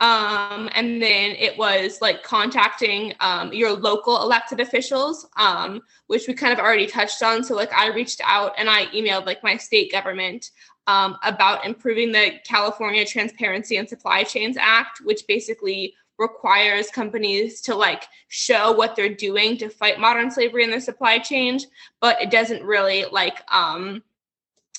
Um, 0.00 0.68
and 0.74 1.02
then 1.02 1.32
it 1.32 1.58
was 1.58 2.00
like 2.00 2.22
contacting 2.22 3.14
um, 3.18 3.52
your 3.52 3.72
local 3.72 4.22
elected 4.22 4.60
officials, 4.60 5.26
um, 5.36 5.80
which 6.06 6.28
we 6.28 6.34
kind 6.34 6.52
of 6.52 6.60
already 6.60 6.86
touched 6.86 7.22
on. 7.22 7.42
So 7.42 7.56
like 7.56 7.72
I 7.72 7.88
reached 7.88 8.20
out 8.24 8.52
and 8.58 8.70
I 8.70 8.86
emailed 8.86 9.26
like 9.26 9.42
my 9.42 9.56
state 9.56 9.90
government 9.90 10.50
um, 10.86 11.16
about 11.24 11.66
improving 11.66 12.12
the 12.12 12.34
California 12.44 13.04
Transparency 13.04 13.76
and 13.76 13.88
Supply 13.88 14.22
Chains 14.22 14.56
Act, 14.56 15.00
which 15.02 15.26
basically 15.26 15.94
requires 16.18 16.90
companies 16.90 17.60
to 17.62 17.74
like 17.74 18.04
show 18.28 18.72
what 18.72 18.96
they're 18.96 19.14
doing 19.14 19.56
to 19.56 19.68
fight 19.68 20.00
modern 20.00 20.30
slavery 20.30 20.64
in 20.64 20.70
their 20.70 20.80
supply 20.80 21.18
chain, 21.18 21.58
but 22.00 22.20
it 22.20 22.30
doesn't 22.30 22.62
really 22.62 23.04
like 23.12 23.42
um, 23.52 24.02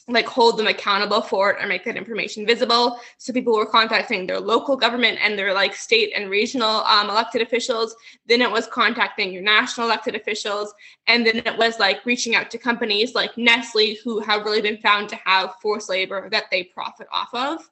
like 0.10 0.28
hold 0.28 0.58
them 0.58 0.68
accountable 0.68 1.22
for 1.22 1.52
it 1.52 1.64
or 1.64 1.68
make 1.68 1.86
that 1.86 1.96
information 1.96 2.46
visible. 2.46 3.00
So 3.18 3.32
people 3.32 3.56
were 3.56 3.66
contacting 3.66 4.26
their 4.26 4.40
local 4.40 4.76
government 4.76 5.20
and 5.22 5.38
their 5.38 5.54
like 5.54 5.76
state 5.76 6.12
and 6.16 6.30
regional 6.30 6.84
um, 6.86 7.10
elected 7.10 7.42
officials. 7.42 7.96
Then 8.26 8.42
it 8.42 8.52
was 8.52 8.68
contacting 8.68 9.32
your 9.32 9.44
national 9.44 9.88
elected 9.88 10.16
officials, 10.16 10.74
and 11.08 11.26
then 11.26 11.38
it 11.38 11.58
was 11.58 11.80
like 11.80 12.06
reaching 12.06 12.36
out 12.36 12.50
to 12.52 12.58
companies 12.58 13.16
like 13.16 13.38
Nestle 13.38 13.98
who 14.04 14.20
have 14.20 14.44
really 14.44 14.62
been 14.62 14.78
found 14.78 15.10
to 15.10 15.16
have 15.26 15.56
forced 15.62 15.90
labor 15.90 16.30
that 16.30 16.46
they 16.52 16.64
profit 16.64 17.08
off 17.12 17.34
of. 17.34 17.70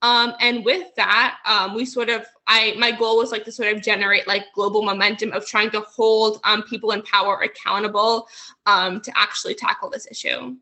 Um, 0.00 0.34
and 0.40 0.64
with 0.64 0.94
that, 0.94 1.38
um, 1.44 1.74
we 1.74 1.84
sort 1.84 2.08
of, 2.08 2.24
I 2.46 2.74
my 2.78 2.92
goal 2.92 3.18
was 3.18 3.32
like 3.32 3.44
to 3.46 3.52
sort 3.52 3.74
of 3.74 3.82
generate 3.82 4.28
like 4.28 4.44
global 4.54 4.82
momentum 4.82 5.32
of 5.32 5.44
trying 5.44 5.70
to 5.72 5.80
hold 5.80 6.40
um, 6.44 6.62
people 6.62 6.92
in 6.92 7.02
power 7.02 7.40
accountable 7.40 8.28
um, 8.66 9.00
to 9.00 9.12
actually 9.16 9.54
tackle 9.54 9.90
this 9.90 10.06
issue. 10.08 10.56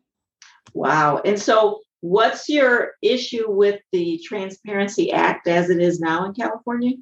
Wow. 0.73 1.21
And 1.23 1.39
so, 1.39 1.81
what's 2.01 2.47
your 2.49 2.93
issue 3.01 3.49
with 3.49 3.81
the 3.91 4.21
Transparency 4.23 5.11
Act 5.11 5.47
as 5.47 5.69
it 5.69 5.81
is 5.81 5.99
now 5.99 6.25
in 6.25 6.33
California? 6.33 6.93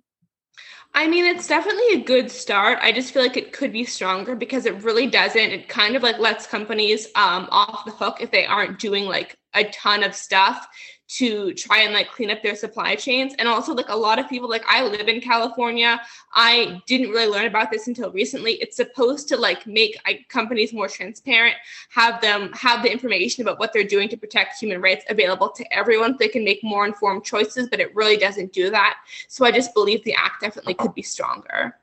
I 0.98 1.08
mean, 1.08 1.26
it's 1.26 1.48
definitely 1.48 1.96
a 1.96 2.06
good 2.06 2.32
start. 2.32 2.80
I 2.82 2.94
just 2.94 3.12
feel 3.12 3.22
like 3.22 3.36
it 3.36 3.52
could 3.52 3.74
be 3.74 3.84
stronger 3.84 4.34
because 4.34 4.66
it 4.66 4.82
really 4.82 5.08
doesn't. 5.08 5.38
It 5.38 5.68
kind 5.68 5.98
of 5.98 6.04
like 6.04 6.20
lets 6.20 6.48
companies 6.48 7.08
um, 7.16 7.50
off 7.52 7.84
the 7.84 7.92
hook 7.92 8.22
if 8.22 8.32
they 8.32 8.46
aren't 8.46 8.80
doing 8.80 9.04
like 9.04 9.36
a 9.54 9.66
ton 9.66 10.04
of 10.04 10.16
stuff 10.16 10.66
to 11.08 11.54
try 11.54 11.82
and 11.82 11.94
like 11.94 12.10
clean 12.12 12.32
up 12.32 12.42
their 12.42 12.56
supply 12.56 12.96
chains. 12.96 13.34
And 13.38 13.48
also 13.48 13.74
like 13.74 13.90
a 13.90 13.96
lot 13.96 14.18
of 14.18 14.28
people 14.28 14.50
like 14.50 14.64
i 14.68 14.84
live 14.84 15.08
in 15.08 15.22
california. 15.22 16.02
I 16.34 16.82
didn't 16.88 17.10
really 17.10 17.28
learn 17.28 17.46
about 17.46 17.72
this 17.72 17.88
until 17.88 18.12
recently. 18.12 18.54
It's 18.54 18.76
supposed 18.76 19.28
to 19.30 19.38
like 19.38 19.68
make 19.68 20.00
companies 20.30 20.74
more 20.74 20.88
transparent 20.88 21.56
have 21.90 22.22
them 22.22 22.52
have 22.54 22.82
the 22.82 22.92
information 22.92 23.44
about 23.44 23.60
what 23.60 23.72
they're 23.72 23.84
doing 23.84 24.10
to 24.10 24.18
protect 24.18 24.60
human 24.60 24.82
rights 24.82 25.06
available 25.10 25.50
to 25.50 25.74
everyone 25.74 26.14
so 26.14 26.18
they 26.20 26.28
can 26.28 26.44
make 26.44 26.64
more 26.64 26.86
informed 26.86 27.24
choices 27.24 27.70
but 27.70 27.80
it 27.80 27.96
really 27.96 28.18
doesn't 28.18 28.52
do 28.52 28.70
that. 28.72 28.98
So 29.28 29.46
i 29.46 29.52
just 29.52 29.74
believe 29.74 30.04
the 30.04 30.16
act 30.16 30.42
definitely 30.42 30.74
could 30.74 30.94
be 30.94 31.04
stronger. 31.04 31.78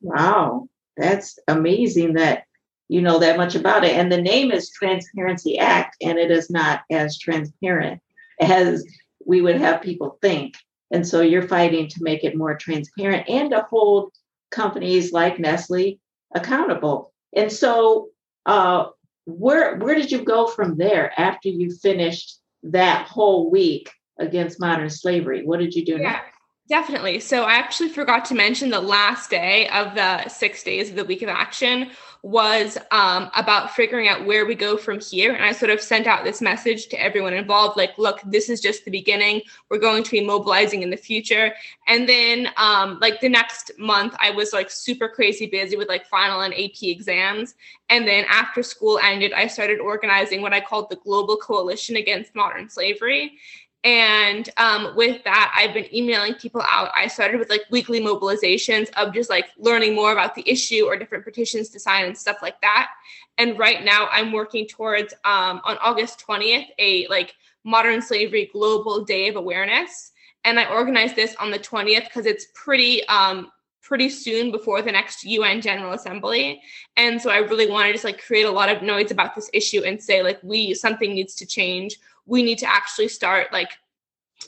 Wow. 0.00 0.68
That's 0.96 1.38
amazing 1.48 2.14
that 2.14 2.44
you 2.88 3.02
know 3.02 3.18
that 3.18 3.36
much 3.36 3.54
about 3.54 3.84
it. 3.84 3.96
And 3.96 4.12
the 4.12 4.20
name 4.20 4.52
is 4.52 4.70
transparency 4.70 5.58
act 5.58 5.96
and 6.02 6.18
it 6.18 6.30
is 6.30 6.50
not 6.50 6.82
as 6.90 7.18
transparent 7.18 8.00
as 8.40 8.84
we 9.24 9.40
would 9.40 9.56
have 9.56 9.82
people 9.82 10.18
think. 10.20 10.54
And 10.90 11.06
so 11.06 11.20
you're 11.20 11.48
fighting 11.48 11.88
to 11.88 12.02
make 12.02 12.24
it 12.24 12.36
more 12.36 12.56
transparent 12.56 13.28
and 13.28 13.50
to 13.50 13.66
hold 13.68 14.12
companies 14.50 15.12
like 15.12 15.38
Nestle 15.38 15.98
accountable. 16.34 17.12
And 17.34 17.50
so 17.50 18.10
uh, 18.46 18.86
where 19.24 19.76
where 19.78 19.94
did 19.94 20.12
you 20.12 20.22
go 20.22 20.46
from 20.46 20.76
there 20.76 21.12
after 21.18 21.48
you 21.48 21.74
finished 21.74 22.38
that 22.62 23.06
whole 23.08 23.50
week 23.50 23.90
against 24.18 24.60
modern 24.60 24.90
slavery? 24.90 25.44
What 25.44 25.60
did 25.60 25.74
you 25.74 25.84
do 25.84 25.92
yeah. 25.92 26.12
next? 26.12 26.30
Definitely. 26.68 27.20
So 27.20 27.42
I 27.42 27.54
actually 27.54 27.90
forgot 27.90 28.24
to 28.26 28.34
mention 28.34 28.70
the 28.70 28.80
last 28.80 29.28
day 29.28 29.68
of 29.68 29.94
the 29.94 30.26
six 30.28 30.62
days 30.62 30.88
of 30.88 30.96
the 30.96 31.04
week 31.04 31.20
of 31.20 31.28
action 31.28 31.90
was 32.24 32.78
um, 32.90 33.30
about 33.36 33.72
figuring 33.72 34.08
out 34.08 34.24
where 34.24 34.46
we 34.46 34.54
go 34.54 34.78
from 34.78 34.98
here. 34.98 35.34
And 35.34 35.44
I 35.44 35.52
sort 35.52 35.70
of 35.70 35.78
sent 35.78 36.06
out 36.06 36.24
this 36.24 36.40
message 36.40 36.86
to 36.86 36.96
everyone 37.00 37.34
involved 37.34 37.76
like, 37.76 37.98
look, 37.98 38.18
this 38.24 38.48
is 38.48 38.62
just 38.62 38.86
the 38.86 38.90
beginning. 38.90 39.42
We're 39.68 39.78
going 39.78 40.02
to 40.02 40.10
be 40.10 40.24
mobilizing 40.24 40.82
in 40.82 40.88
the 40.88 40.96
future. 40.96 41.52
And 41.86 42.08
then, 42.08 42.48
um, 42.56 42.98
like, 42.98 43.20
the 43.20 43.28
next 43.28 43.72
month, 43.78 44.16
I 44.20 44.30
was 44.30 44.54
like 44.54 44.70
super 44.70 45.06
crazy 45.06 45.46
busy 45.46 45.76
with 45.76 45.88
like 45.88 46.06
final 46.06 46.40
and 46.40 46.54
AP 46.54 46.82
exams. 46.84 47.56
And 47.90 48.08
then 48.08 48.24
after 48.30 48.62
school 48.62 48.98
ended, 49.02 49.34
I 49.34 49.46
started 49.46 49.78
organizing 49.78 50.40
what 50.40 50.54
I 50.54 50.60
called 50.60 50.88
the 50.88 50.96
Global 50.96 51.36
Coalition 51.36 51.96
Against 51.96 52.34
Modern 52.34 52.70
Slavery. 52.70 53.38
And 53.84 54.48
um, 54.56 54.96
with 54.96 55.22
that, 55.24 55.52
I've 55.54 55.74
been 55.74 55.94
emailing 55.94 56.34
people 56.34 56.62
out. 56.62 56.90
I 56.96 57.06
started 57.06 57.38
with 57.38 57.50
like 57.50 57.64
weekly 57.70 58.00
mobilizations 58.00 58.88
of 58.96 59.12
just 59.12 59.28
like 59.28 59.50
learning 59.58 59.94
more 59.94 60.12
about 60.12 60.34
the 60.34 60.42
issue 60.50 60.86
or 60.86 60.96
different 60.96 61.22
petitions 61.22 61.68
to 61.70 61.78
sign 61.78 62.06
and 62.06 62.16
stuff 62.16 62.38
like 62.40 62.58
that. 62.62 62.90
And 63.36 63.58
right 63.58 63.84
now, 63.84 64.08
I'm 64.10 64.32
working 64.32 64.66
towards 64.66 65.12
um, 65.24 65.60
on 65.64 65.76
August 65.82 66.24
20th 66.26 66.66
a 66.78 67.06
like 67.08 67.34
modern 67.64 68.00
slavery 68.00 68.48
global 68.54 69.04
day 69.04 69.28
of 69.28 69.36
awareness. 69.36 70.12
And 70.44 70.58
I 70.58 70.64
organized 70.66 71.14
this 71.14 71.36
on 71.36 71.50
the 71.50 71.58
20th 71.58 72.04
because 72.04 72.24
it's 72.24 72.46
pretty 72.54 73.06
um, 73.08 73.50
pretty 73.84 74.08
soon 74.08 74.50
before 74.50 74.80
the 74.82 74.90
next 74.90 75.24
UN 75.24 75.60
General 75.60 75.92
Assembly. 75.92 76.62
And 76.96 77.20
so 77.20 77.30
I 77.30 77.38
really 77.38 77.70
want 77.70 77.86
to 77.86 77.92
just 77.92 78.04
like 78.04 78.24
create 78.24 78.46
a 78.46 78.50
lot 78.50 78.70
of 78.70 78.82
noise 78.82 79.10
about 79.10 79.34
this 79.34 79.50
issue 79.52 79.82
and 79.84 80.02
say 80.02 80.22
like 80.22 80.40
we 80.42 80.74
something 80.74 81.12
needs 81.14 81.34
to 81.36 81.46
change. 81.46 81.98
We 82.26 82.42
need 82.42 82.58
to 82.58 82.66
actually 82.70 83.08
start 83.08 83.52
like 83.52 83.70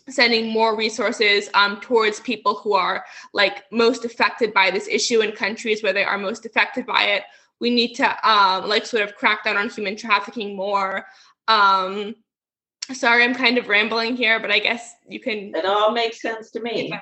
sending 0.09 0.49
more 0.49 0.77
resources 0.77 1.51
um, 1.55 1.81
towards 1.81 2.19
people 2.21 2.55
who 2.55 2.75
are 2.75 3.05
like 3.35 3.71
most 3.71 4.05
affected 4.05 4.55
by 4.55 4.71
this 4.71 4.89
issue 4.89 5.21
in 5.21 5.33
countries 5.33 5.83
where 5.83 5.93
they 5.93 6.05
are 6.05 6.19
most 6.19 6.47
affected 6.47 6.87
by 6.87 7.05
it. 7.05 7.23
We 7.61 7.71
need 7.71 7.95
to 7.97 8.29
um, 8.29 8.69
like 8.69 8.87
sort 8.87 9.03
of 9.03 9.17
crack 9.17 9.45
down 9.45 9.57
on 9.57 9.69
human 9.69 9.97
trafficking 9.97 10.57
more. 10.57 11.07
Um, 11.47 12.17
sorry 12.95 13.25
i'm 13.25 13.35
kind 13.35 13.59
of 13.59 13.69
rambling 13.69 14.17
here 14.17 14.39
but 14.41 14.51
i 14.51 14.59
guess 14.59 14.95
you 15.09 15.21
can 15.21 15.55
it 15.55 15.65
all 15.65 15.93
makes 15.93 16.21
sense 16.21 16.51
to 16.51 16.61
me. 16.61 16.93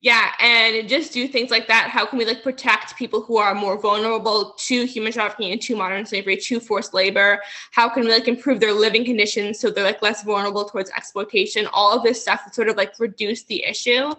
yeah 0.00 0.32
and 0.40 0.88
just 0.88 1.12
do 1.12 1.26
things 1.26 1.50
like 1.50 1.66
that. 1.66 1.88
How 1.90 2.06
can 2.06 2.18
we 2.18 2.24
like 2.24 2.42
protect 2.42 2.96
people 2.96 3.20
who 3.20 3.38
are 3.38 3.54
more 3.54 3.78
vulnerable 3.80 4.54
to 4.58 4.84
human 4.84 5.12
trafficking 5.12 5.52
and 5.52 5.60
to 5.62 5.76
modern 5.76 6.06
slavery 6.06 6.36
to 6.36 6.60
forced 6.60 6.94
labor? 6.94 7.40
How 7.72 7.88
can 7.88 8.04
we 8.04 8.10
like 8.10 8.28
improve 8.28 8.60
their 8.60 8.72
living 8.72 9.04
conditions 9.04 9.58
so 9.58 9.70
they're 9.70 9.84
like 9.84 10.02
less 10.02 10.22
vulnerable 10.22 10.64
towards 10.64 10.90
exploitation? 10.90 11.66
All 11.72 11.96
of 11.96 12.02
this 12.04 12.20
stuff 12.22 12.44
to 12.44 12.52
sort 12.52 12.68
of 12.68 12.76
like 12.76 12.98
reduce 12.98 13.44
the 13.44 13.64
issue 13.64 14.12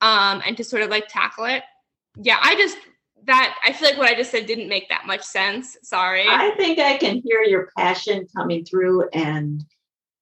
um 0.00 0.42
and 0.46 0.56
to 0.56 0.64
sort 0.64 0.82
of 0.82 0.90
like 0.90 1.08
tackle 1.08 1.44
it. 1.44 1.62
Yeah 2.20 2.38
i 2.40 2.54
just 2.54 2.78
that 3.24 3.56
I 3.64 3.72
feel 3.72 3.88
like 3.88 3.98
what 3.98 4.08
I 4.08 4.14
just 4.14 4.30
said 4.30 4.46
didn't 4.46 4.68
make 4.68 4.88
that 4.88 5.04
much 5.04 5.22
sense. 5.22 5.76
Sorry. 5.82 6.26
I 6.28 6.50
think 6.56 6.78
I 6.78 6.96
can 6.96 7.20
hear 7.24 7.42
your 7.42 7.70
passion 7.76 8.26
coming 8.36 8.64
through 8.64 9.08
and 9.08 9.64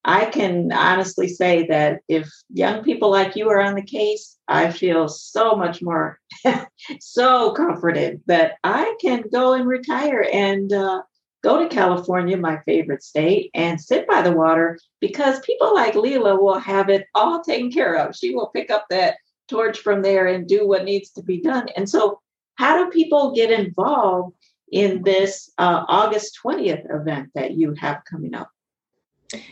I 0.07 0.25
can 0.25 0.71
honestly 0.71 1.27
say 1.27 1.65
that 1.67 2.01
if 2.07 2.29
young 2.53 2.83
people 2.83 3.09
like 3.09 3.35
you 3.35 3.49
are 3.49 3.59
on 3.59 3.73
the 3.73 3.81
case, 3.81 4.37
I 4.47 4.71
feel 4.71 5.09
so 5.09 5.55
much 5.55 5.81
more, 5.81 6.19
so 6.99 7.51
comforted 7.53 8.21
that 8.27 8.53
I 8.63 8.95
can 9.01 9.23
go 9.31 9.53
and 9.53 9.67
retire 9.67 10.27
and 10.31 10.71
uh, 10.71 11.01
go 11.43 11.59
to 11.59 11.75
California, 11.75 12.37
my 12.37 12.59
favorite 12.67 13.01
state, 13.01 13.49
and 13.55 13.81
sit 13.81 14.07
by 14.07 14.21
the 14.21 14.31
water 14.31 14.77
because 15.01 15.39
people 15.39 15.73
like 15.73 15.95
Leila 15.95 16.39
will 16.39 16.59
have 16.59 16.89
it 16.89 17.07
all 17.15 17.41
taken 17.41 17.71
care 17.71 17.95
of. 17.95 18.15
She 18.15 18.35
will 18.35 18.47
pick 18.47 18.69
up 18.69 18.85
that 18.91 19.17
torch 19.47 19.79
from 19.79 20.03
there 20.03 20.27
and 20.27 20.47
do 20.47 20.67
what 20.67 20.85
needs 20.85 21.09
to 21.13 21.23
be 21.23 21.41
done. 21.41 21.67
And 21.75 21.89
so, 21.89 22.21
how 22.55 22.83
do 22.83 22.91
people 22.91 23.33
get 23.33 23.51
involved 23.51 24.35
in 24.71 25.01
this 25.01 25.51
uh, 25.57 25.83
August 25.87 26.39
20th 26.43 26.85
event 26.93 27.29
that 27.33 27.51
you 27.51 27.73
have 27.79 28.03
coming 28.09 28.35
up? 28.35 28.49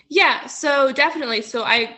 Yeah, 0.10 0.46
so 0.48 0.92
definitely. 0.92 1.42
So 1.42 1.64
I 1.64 1.98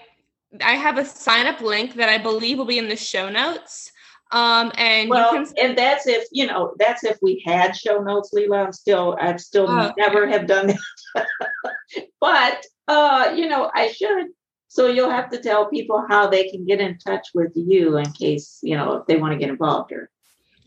I 0.62 0.74
have 0.74 0.98
a 0.98 1.06
sign 1.06 1.48
up 1.48 1.62
link 1.62 1.96
that 1.96 2.10
I 2.10 2.18
believe 2.18 2.58
will 2.58 2.66
be 2.66 2.78
in 2.78 2.88
the 2.88 2.96
show 2.96 3.30
notes. 3.30 3.92
Um, 4.32 4.72
and 4.76 5.10
well, 5.10 5.32
can... 5.32 5.48
and 5.58 5.78
that's 5.78 6.08
if 6.08 6.28
you 6.32 6.48
know 6.48 6.74
that's 6.80 7.04
if 7.04 7.18
we 7.22 7.44
had 7.46 7.76
show 7.76 8.02
notes, 8.02 8.32
Leila. 8.34 8.64
I'm 8.64 8.74
still 8.74 9.18
I've 9.20 9.40
still 9.40 9.70
oh, 9.70 9.94
never 9.98 10.28
have 10.28 10.48
done 10.48 10.68
that, 10.68 11.28
but 12.20 12.66
uh, 12.88 13.34
you 13.36 13.48
know 13.48 13.72
I 13.74 13.92
should. 13.92 14.28
So 14.68 14.88
you'll 14.88 15.12
have 15.12 15.30
to 15.30 15.42
tell 15.42 15.70
people 15.70 16.04
how 16.10 16.28
they 16.28 16.50
can 16.50 16.66
get 16.66 16.82
in 16.82 16.98
touch 16.98 17.30
with 17.34 17.54
you 17.56 17.98
in 17.98 18.12
case 18.12 18.60
you 18.62 18.76
know 18.76 18.94
if 18.94 19.06
they 19.06 19.18
want 19.18 19.34
to 19.34 19.40
get 19.40 19.50
involved 19.50 19.92
or 19.92 20.10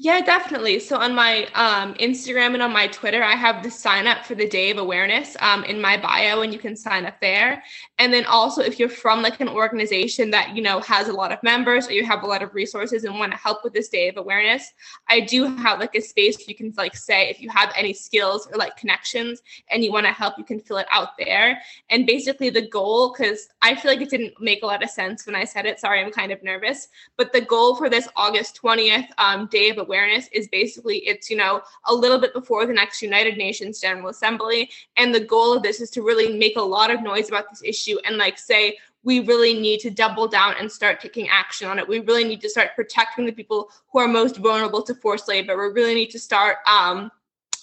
yeah, 0.00 0.20
definitely. 0.20 0.78
So 0.78 0.96
on 0.96 1.12
my 1.12 1.46
um, 1.54 1.94
Instagram 1.94 2.54
and 2.54 2.62
on 2.62 2.72
my 2.72 2.86
Twitter, 2.86 3.20
I 3.20 3.34
have 3.34 3.64
the 3.64 3.70
sign 3.70 4.06
up 4.06 4.24
for 4.24 4.36
the 4.36 4.46
Day 4.46 4.70
of 4.70 4.78
Awareness 4.78 5.36
um, 5.40 5.64
in 5.64 5.80
my 5.80 5.96
bio, 5.96 6.42
and 6.42 6.52
you 6.52 6.58
can 6.60 6.76
sign 6.76 7.04
up 7.04 7.20
there. 7.20 7.64
And 7.98 8.12
then 8.12 8.24
also, 8.26 8.62
if 8.62 8.78
you're 8.78 8.88
from 8.88 9.22
like 9.22 9.40
an 9.40 9.48
organization 9.48 10.30
that 10.30 10.54
you 10.54 10.62
know 10.62 10.78
has 10.82 11.08
a 11.08 11.12
lot 11.12 11.32
of 11.32 11.42
members 11.42 11.88
or 11.88 11.94
you 11.94 12.06
have 12.06 12.22
a 12.22 12.26
lot 12.26 12.44
of 12.44 12.54
resources 12.54 13.02
and 13.02 13.18
want 13.18 13.32
to 13.32 13.38
help 13.38 13.64
with 13.64 13.72
this 13.72 13.88
Day 13.88 14.08
of 14.08 14.18
Awareness, 14.18 14.72
I 15.08 15.18
do 15.18 15.56
have 15.56 15.80
like 15.80 15.96
a 15.96 16.00
space 16.00 16.46
you 16.46 16.54
can 16.54 16.72
like 16.76 16.94
say 16.94 17.28
if 17.28 17.40
you 17.40 17.50
have 17.50 17.72
any 17.76 17.92
skills 17.92 18.46
or 18.52 18.56
like 18.56 18.76
connections 18.76 19.42
and 19.68 19.82
you 19.82 19.90
want 19.90 20.06
to 20.06 20.12
help, 20.12 20.38
you 20.38 20.44
can 20.44 20.60
fill 20.60 20.76
it 20.76 20.86
out 20.92 21.18
there. 21.18 21.60
And 21.90 22.06
basically, 22.06 22.50
the 22.50 22.68
goal, 22.68 23.12
because 23.12 23.48
I 23.62 23.74
feel 23.74 23.90
like 23.90 24.00
it 24.00 24.10
didn't 24.10 24.40
make 24.40 24.62
a 24.62 24.66
lot 24.66 24.84
of 24.84 24.90
sense 24.90 25.26
when 25.26 25.34
I 25.34 25.42
said 25.42 25.66
it. 25.66 25.80
Sorry, 25.80 26.00
I'm 26.00 26.12
kind 26.12 26.30
of 26.30 26.40
nervous. 26.44 26.86
But 27.16 27.32
the 27.32 27.40
goal 27.40 27.74
for 27.74 27.90
this 27.90 28.08
August 28.14 28.60
20th 28.62 29.08
um, 29.18 29.48
Day 29.48 29.70
of 29.70 29.87
awareness 29.88 30.28
is 30.32 30.48
basically 30.48 30.98
it's, 30.98 31.30
you 31.30 31.36
know, 31.36 31.62
a 31.86 31.94
little 31.94 32.18
bit 32.18 32.34
before 32.34 32.66
the 32.66 32.72
next 32.72 33.00
United 33.00 33.38
Nations 33.38 33.80
General 33.80 34.10
Assembly. 34.10 34.70
And 34.96 35.14
the 35.14 35.24
goal 35.24 35.54
of 35.54 35.62
this 35.62 35.80
is 35.80 35.90
to 35.90 36.02
really 36.02 36.36
make 36.36 36.56
a 36.56 36.62
lot 36.62 36.90
of 36.90 37.02
noise 37.02 37.28
about 37.28 37.48
this 37.48 37.62
issue 37.64 37.96
and 38.04 38.18
like 38.18 38.38
say, 38.38 38.76
we 39.04 39.20
really 39.20 39.54
need 39.54 39.80
to 39.80 39.90
double 39.90 40.28
down 40.28 40.54
and 40.58 40.70
start 40.70 41.00
taking 41.00 41.28
action 41.28 41.68
on 41.68 41.78
it. 41.78 41.88
We 41.88 42.00
really 42.00 42.24
need 42.24 42.42
to 42.42 42.50
start 42.50 42.74
protecting 42.74 43.24
the 43.24 43.32
people 43.32 43.70
who 43.90 44.00
are 44.00 44.08
most 44.08 44.36
vulnerable 44.36 44.82
to 44.82 44.94
forced 44.94 45.28
labor. 45.28 45.56
We 45.56 45.72
really 45.72 45.94
need 45.94 46.10
to 46.10 46.18
start 46.18 46.58
um, 46.66 47.10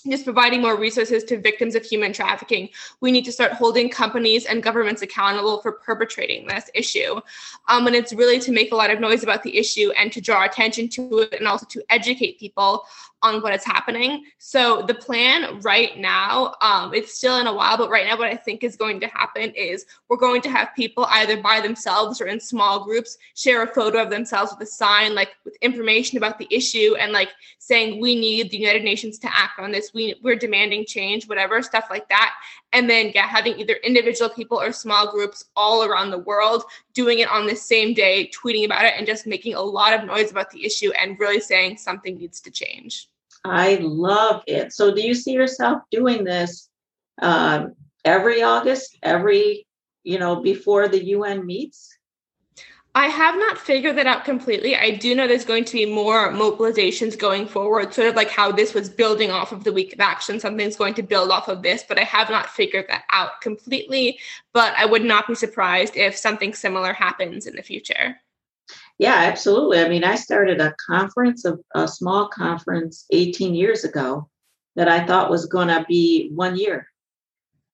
just 0.07 0.23
providing 0.23 0.61
more 0.61 0.77
resources 0.77 1.23
to 1.25 1.39
victims 1.39 1.75
of 1.75 1.83
human 1.83 2.13
trafficking. 2.13 2.69
We 3.01 3.11
need 3.11 3.25
to 3.25 3.31
start 3.31 3.53
holding 3.53 3.89
companies 3.89 4.45
and 4.45 4.61
governments 4.61 5.01
accountable 5.01 5.61
for 5.61 5.73
perpetrating 5.73 6.47
this 6.47 6.69
issue. 6.73 7.19
Um, 7.67 7.87
and 7.87 7.95
it's 7.95 8.13
really 8.13 8.39
to 8.39 8.51
make 8.51 8.71
a 8.71 8.75
lot 8.75 8.91
of 8.91 8.99
noise 8.99 9.23
about 9.23 9.43
the 9.43 9.57
issue 9.57 9.91
and 9.97 10.11
to 10.11 10.21
draw 10.21 10.45
attention 10.45 10.89
to 10.89 11.19
it 11.19 11.33
and 11.33 11.47
also 11.47 11.65
to 11.67 11.83
educate 11.89 12.39
people 12.39 12.83
on 13.25 13.41
what 13.41 13.53
is 13.53 13.63
happening. 13.63 14.25
So 14.37 14.83
the 14.83 14.93
plan 14.93 15.59
right 15.61 15.97
now, 15.97 16.55
um, 16.61 16.93
it's 16.93 17.17
still 17.17 17.37
in 17.39 17.47
a 17.47 17.53
while, 17.53 17.77
but 17.77 17.89
right 17.89 18.05
now, 18.05 18.17
what 18.17 18.31
I 18.31 18.35
think 18.35 18.63
is 18.63 18.75
going 18.75 18.99
to 18.99 19.07
happen 19.07 19.51
is 19.51 19.85
we're 20.09 20.17
going 20.17 20.41
to 20.43 20.49
have 20.49 20.69
people 20.75 21.05
either 21.09 21.41
by 21.41 21.59
themselves 21.61 22.21
or 22.21 22.27
in 22.27 22.39
small 22.39 22.85
groups 22.85 23.17
share 23.33 23.63
a 23.63 23.73
photo 23.73 24.01
of 24.01 24.09
themselves 24.09 24.51
with 24.51 24.67
a 24.67 24.71
sign, 24.71 25.15
like 25.15 25.29
with 25.43 25.55
information 25.61 26.17
about 26.17 26.37
the 26.37 26.47
issue, 26.51 26.95
and 26.99 27.11
like 27.11 27.29
saying 27.57 27.99
we 27.99 28.15
need 28.15 28.51
the 28.51 28.57
United 28.57 28.83
Nations 28.83 29.17
to 29.19 29.27
act 29.27 29.59
on 29.59 29.71
this. 29.71 29.91
We 29.93 30.15
we're 30.21 30.35
demanding 30.35 30.85
change, 30.85 31.27
whatever 31.27 31.61
stuff 31.61 31.87
like 31.89 32.07
that. 32.09 32.33
And 32.73 32.89
then 32.89 33.11
yeah, 33.15 33.27
having 33.27 33.59
either 33.59 33.75
individual 33.83 34.29
people 34.29 34.59
or 34.59 34.71
small 34.71 35.11
groups 35.11 35.45
all 35.55 35.83
around 35.83 36.11
the 36.11 36.19
world 36.19 36.63
doing 36.93 37.19
it 37.19 37.29
on 37.29 37.47
the 37.47 37.55
same 37.55 37.93
day, 37.93 38.29
tweeting 38.33 38.65
about 38.65 38.85
it, 38.85 38.93
and 38.97 39.07
just 39.07 39.27
making 39.27 39.55
a 39.55 39.61
lot 39.61 39.93
of 39.93 40.05
noise 40.05 40.31
about 40.31 40.51
the 40.51 40.65
issue 40.65 40.91
and 40.93 41.19
really 41.19 41.39
saying 41.39 41.77
something 41.77 42.17
needs 42.17 42.39
to 42.41 42.51
change. 42.51 43.09
I 43.45 43.75
love 43.81 44.43
it. 44.47 44.73
So, 44.73 44.93
do 44.93 45.01
you 45.01 45.13
see 45.13 45.33
yourself 45.33 45.83
doing 45.91 46.23
this 46.23 46.69
um, 47.21 47.75
every 48.03 48.41
August, 48.41 48.97
every, 49.03 49.67
you 50.03 50.19
know, 50.19 50.41
before 50.41 50.87
the 50.87 51.03
UN 51.05 51.45
meets? 51.45 51.95
I 52.95 53.07
have 53.07 53.35
not 53.35 53.57
figured 53.57 53.97
that 53.97 54.07
out 54.07 54.23
completely. 54.23 54.73
I 54.73 54.91
do 54.91 55.13
know 55.13 55.27
there's 55.27 55.43
going 55.43 55.65
to 55.65 55.73
be 55.73 55.85
more 55.85 56.31
mobilizations 56.31 57.19
going 57.19 57.45
forward, 57.45 57.93
sort 57.93 58.07
of 58.07 58.15
like 58.15 58.29
how 58.29 58.53
this 58.53 58.73
was 58.73 58.87
building 58.89 59.31
off 59.31 59.51
of 59.51 59.65
the 59.65 59.73
week 59.73 59.91
of 59.91 59.99
action. 59.99 60.39
Something's 60.39 60.77
going 60.77 60.93
to 60.93 61.03
build 61.03 61.29
off 61.29 61.49
of 61.49 61.61
this, 61.61 61.83
but 61.85 61.99
I 61.99 62.03
have 62.03 62.29
not 62.29 62.49
figured 62.49 62.85
that 62.87 63.03
out 63.11 63.41
completely. 63.41 64.17
But 64.53 64.73
I 64.77 64.85
would 64.85 65.03
not 65.03 65.27
be 65.27 65.35
surprised 65.35 65.97
if 65.97 66.15
something 66.15 66.53
similar 66.53 66.93
happens 66.93 67.47
in 67.47 67.57
the 67.57 67.61
future. 67.61 68.15
Yeah, 68.97 69.15
absolutely. 69.15 69.79
I 69.79 69.89
mean, 69.89 70.03
I 70.03 70.15
started 70.15 70.61
a 70.61 70.75
conference, 70.85 71.43
a, 71.45 71.57
a 71.73 71.87
small 71.87 72.29
conference 72.29 73.05
18 73.11 73.53
years 73.53 73.83
ago 73.83 74.29
that 74.75 74.87
I 74.87 75.05
thought 75.05 75.29
was 75.29 75.45
going 75.45 75.67
to 75.67 75.85
be 75.87 76.29
one 76.33 76.57
year. 76.57 76.87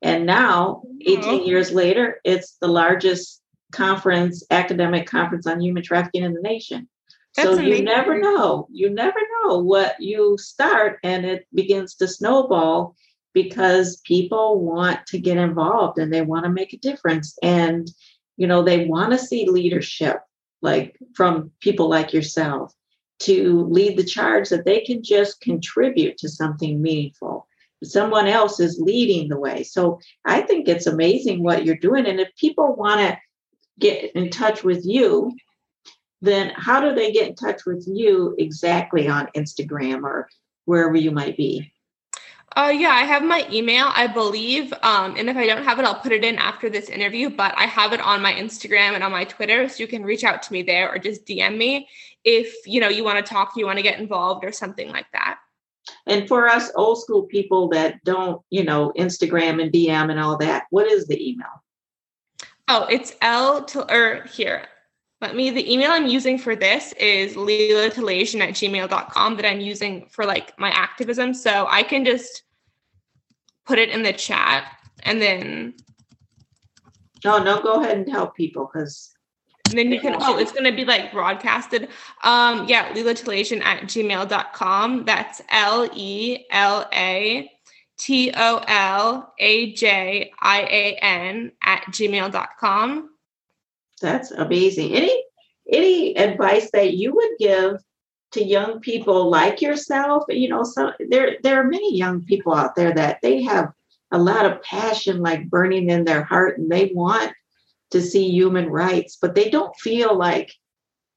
And 0.01 0.25
now, 0.25 0.81
18 1.01 1.23
oh. 1.23 1.45
years 1.45 1.71
later, 1.71 2.19
it's 2.23 2.57
the 2.59 2.67
largest 2.67 3.41
conference, 3.71 4.43
academic 4.49 5.05
conference 5.05 5.45
on 5.45 5.61
human 5.61 5.83
trafficking 5.83 6.23
in 6.23 6.33
the 6.33 6.41
nation. 6.41 6.89
That's 7.35 7.49
so 7.49 7.53
amazing. 7.53 7.77
you 7.77 7.83
never 7.83 8.19
know. 8.19 8.67
You 8.71 8.89
never 8.89 9.19
know 9.43 9.59
what 9.59 9.95
you 9.99 10.37
start 10.39 10.99
and 11.03 11.25
it 11.25 11.47
begins 11.53 11.95
to 11.95 12.07
snowball 12.07 12.95
because 13.33 14.01
people 14.05 14.59
want 14.59 15.05
to 15.07 15.19
get 15.19 15.37
involved 15.37 15.97
and 15.97 16.11
they 16.11 16.21
want 16.21 16.43
to 16.43 16.49
make 16.49 16.73
a 16.73 16.77
difference. 16.77 17.37
And, 17.41 17.89
you 18.35 18.47
know, 18.47 18.63
they 18.63 18.85
want 18.85 19.13
to 19.13 19.19
see 19.19 19.49
leadership 19.49 20.17
like 20.61 20.97
from 21.15 21.51
people 21.59 21.89
like 21.89 22.13
yourself 22.13 22.73
to 23.19 23.67
lead 23.69 23.97
the 23.97 24.03
charge 24.03 24.49
that 24.49 24.65
they 24.65 24.81
can 24.81 25.03
just 25.03 25.41
contribute 25.41 26.17
to 26.17 26.29
something 26.29 26.81
meaningful. 26.81 27.47
Someone 27.83 28.27
else 28.27 28.59
is 28.59 28.79
leading 28.79 29.27
the 29.27 29.39
way. 29.39 29.63
So 29.63 29.99
i 30.25 30.41
think 30.41 30.67
it's 30.67 30.87
amazing 30.87 31.43
what 31.43 31.65
you're 31.65 31.75
doing. 31.75 32.05
And 32.05 32.19
if 32.19 32.29
people 32.35 32.75
want 32.75 33.01
to 33.01 33.17
get 33.79 34.11
in 34.15 34.29
touch 34.29 34.63
with 34.63 34.85
you 34.85 35.31
then 36.21 36.51
how 36.55 36.79
do 36.79 36.93
they 36.93 37.11
get 37.11 37.27
in 37.27 37.35
touch 37.35 37.65
with 37.65 37.85
you 37.91 38.35
exactly 38.37 39.07
on 39.07 39.27
instagram 39.35 40.03
or 40.03 40.29
wherever 40.65 40.95
you 40.95 41.11
might 41.11 41.35
be 41.35 41.74
uh, 42.55 42.74
yeah, 42.75 42.90
I 42.90 43.03
have 43.03 43.24
my 43.24 43.48
email, 43.50 43.87
I 43.94 44.07
believe. 44.07 44.74
Um, 44.83 45.16
and 45.18 45.29
if 45.29 45.37
I 45.37 45.48
don't 45.48 45.64
have 45.64 45.79
it, 45.79 45.85
I'll 45.85 46.00
put 46.00 46.11
it 46.11 46.25
in 46.25 46.37
after 46.37 46.70
this 46.70 46.90
interview, 46.90 47.29
but 47.29 47.53
I 47.57 47.64
have 47.64 47.94
it 47.94 48.01
on 48.01 48.22
my 48.22 48.33
Instagram 48.33 48.94
and 48.94 49.03
on 49.03 49.11
my 49.11 49.24
Twitter. 49.24 49.70
So 49.70 49.81
you 49.81 49.87
can 49.87 50.03
reach 50.03 50.25
out 50.25 50.44
to 50.44 50.53
me 50.53 50.61
there 50.61 50.94
or 50.94 51.00
just 51.00 51.25
DM 51.25 51.57
me 51.57 51.87
if, 52.25 52.53
you 52.68 52.81
know, 52.81 52.90
you 52.90 53.05
want 53.05 53.25
to 53.25 53.29
talk, 53.29 53.53
you 53.55 53.66
want 53.66 53.77
to 53.77 53.83
get 53.83 54.00
involved 54.00 54.44
or 54.44 54.51
something 54.51 54.90
like 54.90 55.07
that. 55.14 55.40
And 56.07 56.27
for 56.27 56.48
us 56.48 56.72
old 56.75 57.01
school 57.01 57.24
people 57.24 57.70
that 57.70 58.03
don't, 58.03 58.42
you 58.50 58.66
know, 58.66 58.92
Instagram 58.98 59.61
and 59.61 59.72
DM 59.72 60.11
and 60.11 60.20
all 60.20 60.37
that, 60.37 60.66
what 60.72 60.87
is 60.87 61.07
the 61.07 61.29
email? 61.29 61.64
Oh, 62.68 62.85
it's 62.90 63.16
L 63.22 63.64
to, 63.66 63.94
or 63.94 64.24
here, 64.24 64.68
let 65.22 65.36
me, 65.36 65.51
the 65.51 65.72
email 65.72 65.92
I'm 65.92 66.07
using 66.07 66.40
for 66.40 66.55
this 66.55 66.94
is 66.94 67.36
leela 67.36 67.94
at 68.42 68.55
gmail.com 68.55 69.36
that 69.36 69.46
I'm 69.46 69.60
using 69.60 70.07
for 70.07 70.25
like 70.25 70.57
my 70.57 70.70
activism. 70.70 71.36
So 71.36 71.68
I 71.70 71.84
can 71.84 72.03
just 72.03 72.42
put 73.68 73.77
it 73.77 73.90
in 73.90 74.01
the 74.01 74.14
chat 74.14 74.66
and 75.03 75.22
then. 75.22 75.75
No, 77.24 77.42
no, 77.42 77.62
go 77.62 77.81
ahead 77.81 77.98
and 77.98 78.07
tell 78.07 78.27
people 78.27 78.70
because. 78.74 79.14
then 79.77 79.92
you 79.92 80.01
can, 80.01 80.16
oh, 80.20 80.40
it's 80.40 80.51
going 80.51 80.66
to 80.66 80.72
be 80.72 80.86
like 80.86 81.12
broadcasted. 81.12 81.90
Um, 82.24 82.68
yeah, 82.68 82.92
leela 82.94 83.16
at 83.62 83.84
gmail.com. 83.84 85.05
That's 85.05 85.42
L 85.50 85.88
E 85.94 86.46
L 86.50 86.90
A 86.92 87.50
T 88.00 88.34
O 88.36 88.64
L 88.68 89.34
A 89.38 89.74
J 89.74 90.31
I 90.42 90.62
A 90.62 90.96
N 90.96 91.51
at 91.62 91.84
gmail.com. 91.92 93.10
That's 94.01 94.31
amazing. 94.31 94.94
Any 94.94 95.24
any 95.72 96.18
advice 96.18 96.70
that 96.72 96.94
you 96.94 97.14
would 97.16 97.37
give 97.40 97.77
to 98.31 98.44
young 98.44 98.79
people 98.79 99.29
like 99.29 99.61
yourself? 99.61 100.24
You 100.29 100.50
know, 100.50 100.64
so 100.64 100.92
there 101.09 101.37
there 101.44 101.61
are 101.61 101.68
many 101.68 101.96
young 101.96 102.24
people 102.25 102.53
out 102.53 102.75
there 102.75 102.94
that 102.94 103.20
they 103.22 103.42
have 103.44 103.72
a 104.11 104.20
lot 104.20 104.46
of 104.46 104.61
passion 104.61 105.22
like 105.22 105.50
burning 105.50 105.90
in 105.90 106.03
their 106.03 106.24
heart 106.24 106.57
and 106.57 106.70
they 106.70 106.92
want 106.94 107.31
to 107.92 108.01
see 108.01 108.29
human 108.29 108.70
rights, 108.70 109.18
but 109.22 109.35
they 109.35 109.50
don't 109.50 109.75
feel 109.77 110.18
like 110.18 110.51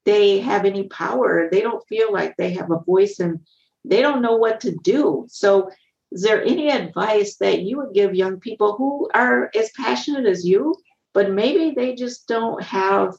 they 0.04 0.40
have 0.40 0.64
any 0.64 0.88
power. 0.88 1.48
They 1.50 1.60
don't 1.60 1.86
feel 1.88 2.12
like 2.12 2.36
they 2.36 2.52
have 2.52 2.70
a 2.70 2.82
voice 2.84 3.18
and 3.20 3.40
they 3.84 4.00
don't 4.00 4.22
know 4.22 4.36
what 4.36 4.60
to 4.60 4.76
do. 4.82 5.26
So 5.28 5.70
is 6.12 6.22
there 6.22 6.42
any 6.44 6.70
advice 6.70 7.36
that 7.36 7.62
you 7.62 7.78
would 7.78 7.94
give 7.94 8.14
young 8.14 8.38
people 8.38 8.76
who 8.76 9.08
are 9.14 9.50
as 9.54 9.70
passionate 9.76 10.26
as 10.26 10.44
you 10.44 10.76
but 11.14 11.30
maybe 11.30 11.74
they 11.74 11.94
just 11.94 12.28
don't 12.28 12.62
have 12.62 13.14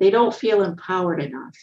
they 0.00 0.10
don't 0.10 0.34
feel 0.34 0.62
empowered 0.62 1.22
enough 1.22 1.54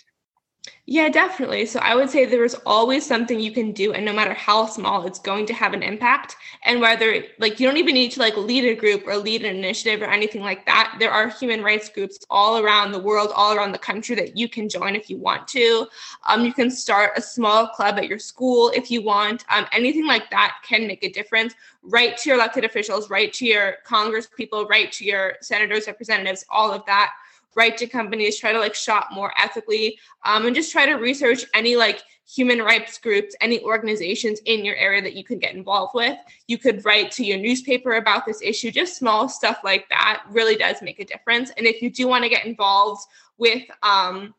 yeah, 0.91 1.07
definitely. 1.07 1.67
So 1.67 1.79
I 1.81 1.93
would 1.93 2.09
say 2.09 2.25
there 2.25 2.43
is 2.43 2.57
always 2.65 3.05
something 3.05 3.39
you 3.39 3.51
can 3.51 3.73
do, 3.73 3.93
and 3.93 4.03
no 4.03 4.11
matter 4.11 4.33
how 4.33 4.65
small, 4.65 5.05
it's 5.05 5.19
going 5.19 5.45
to 5.45 5.53
have 5.53 5.73
an 5.73 5.83
impact. 5.83 6.35
And 6.63 6.81
whether 6.81 7.23
like 7.37 7.59
you 7.59 7.67
don't 7.67 7.77
even 7.77 7.93
need 7.93 8.11
to 8.13 8.19
like 8.19 8.35
lead 8.35 8.65
a 8.65 8.73
group 8.73 9.05
or 9.05 9.15
lead 9.15 9.45
an 9.45 9.55
initiative 9.55 10.01
or 10.01 10.09
anything 10.09 10.41
like 10.41 10.65
that. 10.65 10.95
There 10.99 11.11
are 11.11 11.29
human 11.29 11.61
rights 11.61 11.89
groups 11.89 12.17
all 12.31 12.57
around 12.57 12.91
the 12.91 12.99
world, 12.99 13.31
all 13.35 13.55
around 13.55 13.71
the 13.71 13.77
country 13.77 14.15
that 14.15 14.35
you 14.35 14.49
can 14.49 14.67
join 14.67 14.95
if 14.95 15.11
you 15.11 15.17
want 15.17 15.47
to. 15.49 15.87
Um, 16.27 16.43
you 16.43 16.53
can 16.53 16.71
start 16.71 17.11
a 17.15 17.21
small 17.21 17.67
club 17.67 17.99
at 17.99 18.07
your 18.07 18.19
school 18.19 18.71
if 18.75 18.89
you 18.89 19.03
want. 19.03 19.45
Um, 19.49 19.67
anything 19.71 20.07
like 20.07 20.31
that 20.31 20.57
can 20.67 20.87
make 20.87 21.03
a 21.03 21.11
difference. 21.11 21.53
Write 21.83 22.17
to 22.17 22.29
your 22.29 22.37
elected 22.39 22.65
officials, 22.65 23.11
write 23.11 23.31
to 23.33 23.45
your 23.45 23.75
Congress 23.85 24.27
people, 24.35 24.65
write 24.65 24.91
to 24.93 25.05
your 25.05 25.35
senators, 25.41 25.85
representatives, 25.85 26.45
all 26.49 26.71
of 26.71 26.83
that 26.87 27.11
write 27.55 27.77
to 27.77 27.87
companies, 27.87 28.39
try 28.39 28.51
to 28.51 28.59
like 28.59 28.75
shop 28.75 29.09
more 29.11 29.33
ethically, 29.37 29.99
um, 30.25 30.45
and 30.45 30.55
just 30.55 30.71
try 30.71 30.85
to 30.85 30.93
research 30.93 31.45
any 31.53 31.75
like 31.75 32.01
human 32.27 32.59
rights 32.59 32.99
groups, 32.99 33.35
any 33.41 33.61
organizations 33.63 34.39
in 34.45 34.63
your 34.63 34.75
area 34.75 35.01
that 35.01 35.15
you 35.15 35.23
could 35.23 35.41
get 35.41 35.55
involved 35.55 35.95
with. 35.95 36.17
You 36.47 36.57
could 36.59 36.85
write 36.85 37.11
to 37.13 37.23
your 37.23 37.39
newspaper 37.39 37.93
about 37.93 38.25
this 38.25 38.41
issue, 38.41 38.69
just 38.69 38.97
small 38.97 39.27
stuff 39.27 39.61
like 39.63 39.89
that 39.89 40.23
really 40.29 40.55
does 40.55 40.81
make 40.81 40.99
a 40.99 41.05
difference. 41.05 41.49
And 41.57 41.65
if 41.65 41.81
you 41.81 41.89
do 41.89 42.07
want 42.07 42.23
to 42.23 42.29
get 42.29 42.45
involved 42.45 43.01
with 43.37 43.63
um, 43.81 44.35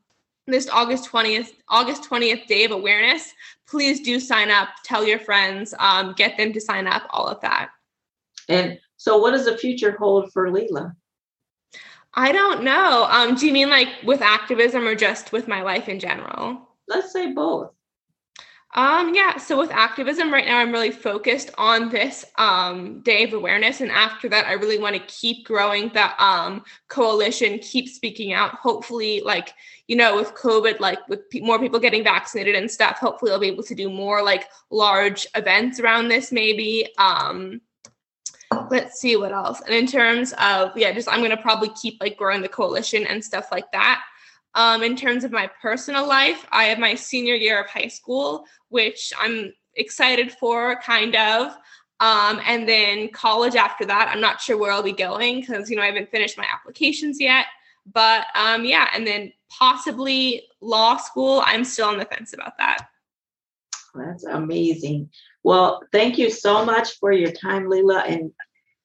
this 0.46 0.68
August 0.68 1.10
20th, 1.10 1.52
August 1.68 2.08
20th 2.08 2.46
Day 2.46 2.64
of 2.64 2.70
Awareness, 2.70 3.32
please 3.66 4.00
do 4.00 4.20
sign 4.20 4.50
up, 4.50 4.68
tell 4.84 5.04
your 5.04 5.18
friends, 5.18 5.74
um, 5.80 6.14
get 6.16 6.36
them 6.36 6.52
to 6.52 6.60
sign 6.60 6.86
up, 6.86 7.02
all 7.10 7.26
of 7.26 7.40
that. 7.40 7.70
And 8.48 8.78
so, 8.96 9.18
what 9.18 9.32
does 9.32 9.46
the 9.46 9.56
future 9.56 9.96
hold 9.98 10.32
for 10.32 10.48
Leela? 10.48 10.94
I 12.14 12.32
don't 12.32 12.64
know. 12.64 13.06
Um, 13.10 13.34
do 13.34 13.46
you 13.46 13.52
mean 13.52 13.70
like 13.70 13.88
with 14.04 14.20
activism 14.20 14.86
or 14.86 14.94
just 14.94 15.32
with 15.32 15.46
my 15.46 15.62
life 15.62 15.88
in 15.88 16.00
general? 16.00 16.68
Let's 16.88 17.12
say 17.12 17.32
both. 17.32 17.70
Um, 18.72 19.14
yeah, 19.16 19.36
so 19.36 19.58
with 19.58 19.72
activism 19.72 20.32
right 20.32 20.46
now, 20.46 20.58
I'm 20.58 20.70
really 20.70 20.92
focused 20.92 21.50
on 21.58 21.88
this 21.88 22.24
um, 22.38 23.00
day 23.00 23.24
of 23.24 23.32
awareness. 23.32 23.80
And 23.80 23.90
after 23.90 24.28
that, 24.28 24.46
I 24.46 24.52
really 24.52 24.78
want 24.78 24.94
to 24.94 25.02
keep 25.12 25.44
growing 25.44 25.88
the 25.88 26.24
um, 26.24 26.62
coalition, 26.86 27.58
keep 27.58 27.88
speaking 27.88 28.32
out. 28.32 28.54
Hopefully, 28.54 29.22
like, 29.24 29.54
you 29.88 29.96
know, 29.96 30.14
with 30.14 30.34
COVID, 30.34 30.78
like 30.78 31.00
with 31.08 31.22
more 31.40 31.58
people 31.58 31.80
getting 31.80 32.04
vaccinated 32.04 32.54
and 32.54 32.70
stuff, 32.70 32.98
hopefully 32.98 33.32
I'll 33.32 33.40
be 33.40 33.48
able 33.48 33.64
to 33.64 33.74
do 33.74 33.90
more 33.90 34.22
like 34.22 34.46
large 34.70 35.26
events 35.34 35.80
around 35.80 36.06
this, 36.06 36.30
maybe. 36.30 36.86
Um, 36.96 37.60
let's 38.70 39.00
see 39.00 39.16
what 39.16 39.32
else. 39.32 39.60
And 39.60 39.74
in 39.74 39.86
terms 39.86 40.32
of, 40.38 40.76
yeah, 40.76 40.92
just 40.92 41.08
I'm 41.08 41.20
going 41.20 41.30
to 41.30 41.36
probably 41.36 41.70
keep 41.80 42.00
like 42.00 42.16
growing 42.16 42.42
the 42.42 42.48
coalition 42.48 43.06
and 43.06 43.24
stuff 43.24 43.48
like 43.52 43.70
that. 43.72 44.02
Um, 44.54 44.82
in 44.82 44.96
terms 44.96 45.22
of 45.22 45.30
my 45.30 45.48
personal 45.62 46.06
life, 46.06 46.44
I 46.50 46.64
have 46.64 46.78
my 46.78 46.94
senior 46.94 47.34
year 47.34 47.60
of 47.60 47.70
high 47.70 47.86
school, 47.86 48.44
which 48.68 49.12
I'm 49.18 49.52
excited 49.76 50.32
for, 50.32 50.80
kind 50.80 51.14
of. 51.14 51.52
Um, 52.00 52.40
and 52.46 52.68
then 52.68 53.08
college 53.10 53.54
after 53.54 53.84
that, 53.86 54.10
I'm 54.12 54.20
not 54.20 54.40
sure 54.40 54.56
where 54.56 54.72
I'll 54.72 54.82
be 54.82 54.92
going 54.92 55.40
because, 55.40 55.70
you 55.70 55.76
know, 55.76 55.82
I 55.82 55.86
haven't 55.86 56.10
finished 56.10 56.38
my 56.38 56.46
applications 56.52 57.20
yet. 57.20 57.46
But 57.92 58.26
um, 58.34 58.64
yeah, 58.64 58.88
and 58.94 59.06
then 59.06 59.32
possibly 59.50 60.42
law 60.60 60.96
school. 60.96 61.42
I'm 61.44 61.64
still 61.64 61.88
on 61.88 61.98
the 61.98 62.04
fence 62.04 62.32
about 62.32 62.56
that. 62.58 62.88
That's 63.94 64.24
amazing. 64.24 65.10
Well, 65.42 65.82
thank 65.92 66.18
you 66.18 66.30
so 66.30 66.64
much 66.64 66.98
for 66.98 67.12
your 67.12 67.32
time, 67.32 67.68
Leila. 67.68 68.00
And 68.06 68.32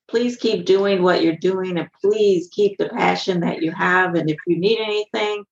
please 0.08 0.38
keep 0.38 0.66
doing 0.66 1.02
what 1.02 1.24
you're 1.24 1.36
doing 1.36 1.78
and 1.78 1.90
please 2.02 2.50
keep 2.52 2.78
the 2.78 2.90
passion 2.90 3.42
that 3.42 3.62
you 3.62 3.72
have. 3.72 4.16
And 4.16 4.30
if 4.30 4.38
you 4.48 4.58
need 4.58 4.80
anything, 4.80 5.44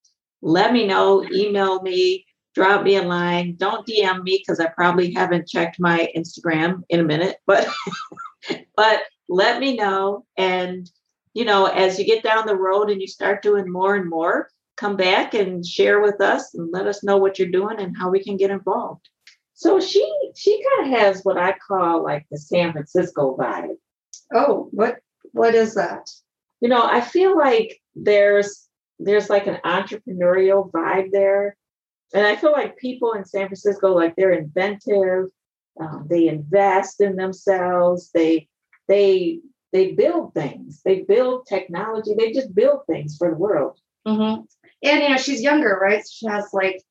let 0.42 0.74
me 0.74 0.86
know, 0.86 1.26
email 1.34 1.82
me, 1.82 2.26
drop 2.54 2.84
me 2.84 2.98
a 2.98 3.04
line. 3.04 3.56
Don't 3.58 3.88
DM 3.88 4.24
me 4.24 4.42
because 4.46 4.60
I 4.60 4.68
probably 4.68 5.13
haven't 5.13 5.48
checked 5.48 5.80
my 5.80 6.10
Instagram 6.16 6.84
in 6.89 7.00
a 7.00 7.04
minute, 7.04 7.38
but 7.48 7.68
but 8.76 9.02
let 9.30 9.60
me 9.60 9.76
know. 9.76 10.26
And 10.38 10.89
you 11.34 11.46
know, 11.46 11.66
as 11.66 11.98
you 11.98 12.06
get 12.06 12.24
down 12.24 12.46
the 12.46 12.56
road 12.56 12.92
and 12.92 13.02
you 13.02 13.08
start 13.08 13.42
doing 13.42 13.72
more 13.72 13.96
and 13.96 14.08
more, 14.08 14.50
come 14.78 14.96
back 14.96 15.34
and 15.34 15.66
share 15.66 16.00
with 16.02 16.22
us 16.22 16.54
and 16.54 16.72
let 16.72 16.86
us 16.86 17.04
know 17.04 17.18
what 17.18 17.39
you're 17.39 17.50
doing 17.50 17.80
and 17.80 17.98
how 17.98 18.10
we 18.10 18.24
can 18.24 18.38
get 18.38 18.52
involved. 18.52 19.10
So 19.56 19.80
she 19.80 20.04
she 20.36 20.62
has 20.88 21.24
what 21.24 21.38
I 21.38 21.54
call 21.54 22.04
like 22.04 22.26
the 22.32 22.38
San 22.38 22.72
Francisco 22.72 23.36
vibe. 23.38 23.76
Oh, 24.34 24.69
what 24.72 24.98
what 25.32 25.56
is 25.56 25.76
that? 25.76 26.10
You 26.62 26.69
know, 26.69 26.86
I 26.86 27.02
feel 27.02 27.38
like 27.38 27.82
there's 27.96 28.67
there's 29.00 29.30
like 29.30 29.48
an 29.48 29.60
entrepreneurial 29.65 30.72
vibe 30.72 31.12
there. 31.12 31.58
And 32.13 32.26
I 32.26 32.36
feel 32.36 32.52
like 32.52 32.78
people 32.78 33.13
in 33.13 33.26
San 33.26 33.48
Francisco, 33.48 33.93
like 33.93 34.15
they're 34.15 34.32
inventive, 34.32 35.26
um, 35.80 36.06
they 36.10 36.28
invest 36.28 37.02
in 37.02 37.15
themselves, 37.15 38.12
they 38.13 38.48
they 38.88 39.39
they 39.72 39.93
build 39.93 40.34
things, 40.34 40.82
they 40.86 41.02
build 41.02 41.48
technology, 41.48 42.13
they 42.17 42.32
just 42.32 42.54
build 42.54 42.82
things 42.86 43.17
for 43.17 43.30
the 43.30 43.38
world. 43.38 43.80
Mm-hmm. 44.08 44.41
And 44.84 45.02
you 45.02 45.10
know, 45.10 45.17
she's 45.17 45.41
younger, 45.41 45.80
right? 45.82 46.04
She 46.08 46.28
has 46.28 46.50
like 46.54 46.82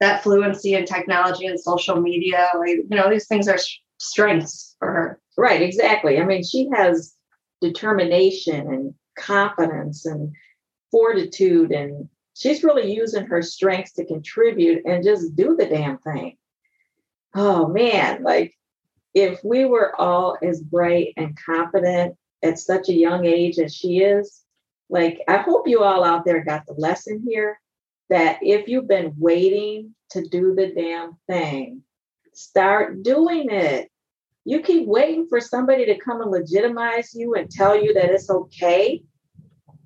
that 0.00 0.22
fluency 0.22 0.74
in 0.74 0.84
technology 0.84 1.46
and 1.46 1.58
social 1.58 2.00
media. 2.00 2.48
Like 2.58 2.76
you 2.76 2.96
know, 2.96 3.10
these 3.10 3.26
things 3.26 3.48
are 3.48 3.58
strengths 3.98 4.76
for 4.78 4.92
her. 4.92 5.20
Right, 5.36 5.62
exactly. 5.62 6.20
I 6.20 6.24
mean, 6.24 6.44
she 6.44 6.68
has 6.74 7.14
determination 7.60 8.66
and 8.68 8.94
confidence 9.16 10.06
and 10.06 10.32
fortitude 10.90 11.70
and 11.72 12.08
she's 12.34 12.64
really 12.64 12.92
using 12.92 13.26
her 13.26 13.42
strengths 13.42 13.92
to 13.92 14.04
contribute 14.04 14.84
and 14.84 15.04
just 15.04 15.34
do 15.34 15.56
the 15.56 15.66
damn 15.66 15.98
thing. 15.98 16.36
Oh 17.34 17.68
man, 17.68 18.22
like 18.22 18.54
if 19.14 19.40
we 19.42 19.64
were 19.64 19.98
all 20.00 20.36
as 20.42 20.60
bright 20.60 21.14
and 21.16 21.38
confident 21.44 22.16
at 22.42 22.58
such 22.58 22.88
a 22.88 22.94
young 22.94 23.24
age 23.24 23.58
as 23.58 23.74
she 23.74 23.98
is, 24.00 24.42
like 24.90 25.20
I 25.26 25.38
hope 25.38 25.66
you 25.66 25.82
all 25.82 26.04
out 26.04 26.24
there 26.24 26.44
got 26.44 26.66
the 26.66 26.74
lesson 26.74 27.24
here 27.26 27.58
that 28.10 28.38
if 28.42 28.68
you've 28.68 28.88
been 28.88 29.14
waiting 29.18 29.94
to 30.10 30.26
do 30.28 30.54
the 30.54 30.72
damn 30.74 31.16
thing, 31.26 31.82
start 32.32 33.02
doing 33.02 33.50
it. 33.50 33.90
You 34.44 34.60
keep 34.60 34.86
waiting 34.86 35.26
for 35.28 35.40
somebody 35.40 35.86
to 35.86 35.98
come 35.98 36.20
and 36.20 36.30
legitimize 36.30 37.14
you 37.14 37.34
and 37.34 37.50
tell 37.50 37.80
you 37.80 37.94
that 37.94 38.10
it's 38.10 38.28
okay 38.28 39.02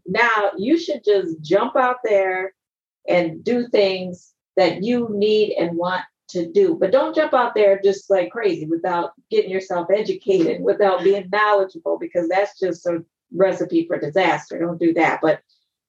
now 0.08 0.50
you 0.56 0.78
should 0.78 1.04
just 1.04 1.40
jump 1.42 1.76
out 1.76 1.98
there 2.02 2.54
and 3.06 3.44
do 3.44 3.68
things 3.68 4.32
that 4.56 4.82
you 4.82 5.08
need 5.12 5.54
and 5.56 5.76
want 5.76 6.02
to 6.30 6.50
do. 6.50 6.76
But 6.78 6.92
don't 6.92 7.14
jump 7.14 7.32
out 7.34 7.54
there 7.54 7.80
just 7.82 8.10
like 8.10 8.30
crazy 8.30 8.66
without 8.66 9.12
getting 9.30 9.50
yourself 9.50 9.88
educated, 9.94 10.62
without 10.62 11.04
being 11.04 11.28
knowledgeable, 11.30 11.98
because 11.98 12.28
that's 12.28 12.58
just 12.58 12.86
a 12.86 13.04
recipe 13.32 13.86
for 13.86 13.98
disaster. 13.98 14.58
Don't 14.58 14.80
do 14.80 14.94
that. 14.94 15.20
But 15.22 15.40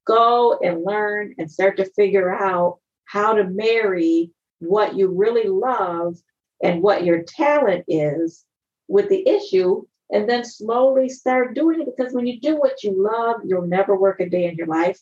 go 0.05 0.57
and 0.63 0.83
learn 0.83 1.35
and 1.37 1.51
start 1.51 1.77
to 1.77 1.91
figure 1.95 2.33
out 2.33 2.79
how 3.05 3.33
to 3.33 3.43
marry 3.43 4.31
what 4.59 4.95
you 4.95 5.07
really 5.07 5.47
love 5.47 6.17
and 6.61 6.81
what 6.81 7.03
your 7.03 7.23
talent 7.23 7.85
is 7.87 8.45
with 8.87 9.09
the 9.09 9.27
issue 9.27 9.83
and 10.11 10.27
then 10.27 10.43
slowly 10.43 11.07
start 11.07 11.53
doing 11.53 11.81
it 11.81 11.87
because 11.95 12.13
when 12.13 12.25
you 12.25 12.39
do 12.39 12.57
what 12.57 12.83
you 12.83 12.93
love, 12.97 13.41
you'll 13.45 13.67
never 13.67 13.95
work 13.95 14.19
a 14.19 14.29
day 14.29 14.45
in 14.45 14.55
your 14.55 14.67
life. 14.67 14.99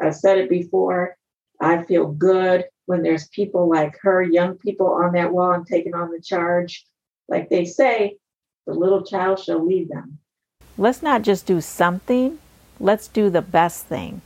I've 0.00 0.16
said 0.16 0.38
it 0.38 0.50
before. 0.50 1.16
I 1.60 1.84
feel 1.84 2.08
good 2.08 2.64
when 2.86 3.02
there's 3.02 3.28
people 3.28 3.68
like 3.68 3.96
her, 4.02 4.20
young 4.20 4.56
people 4.58 4.88
on 4.88 5.12
that 5.12 5.32
wall 5.32 5.52
and 5.52 5.66
taking 5.66 5.94
on 5.94 6.10
the 6.10 6.20
charge. 6.20 6.84
Like 7.28 7.48
they 7.48 7.64
say, 7.64 8.16
the 8.66 8.74
little 8.74 9.04
child 9.04 9.38
shall 9.38 9.64
lead 9.64 9.88
them. 9.88 10.18
Let's 10.76 11.02
not 11.02 11.22
just 11.22 11.46
do 11.46 11.60
something, 11.60 12.38
let's 12.82 13.06
do 13.06 13.30
the 13.30 13.40
best 13.40 13.86
thing. 13.86 14.20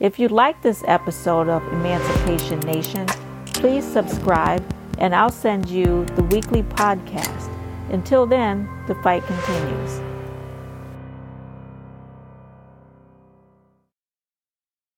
If 0.00 0.18
you 0.18 0.28
like 0.28 0.62
this 0.62 0.82
episode 0.86 1.48
of 1.48 1.62
Emancipation 1.74 2.58
Nation, 2.60 3.06
please 3.52 3.84
subscribe 3.84 4.64
and 4.98 5.14
I'll 5.14 5.30
send 5.30 5.68
you 5.68 6.06
the 6.16 6.22
weekly 6.24 6.62
podcast. 6.62 7.54
Until 7.90 8.26
then, 8.26 8.68
the 8.88 8.94
fight 8.96 9.22
continues. 9.24 10.09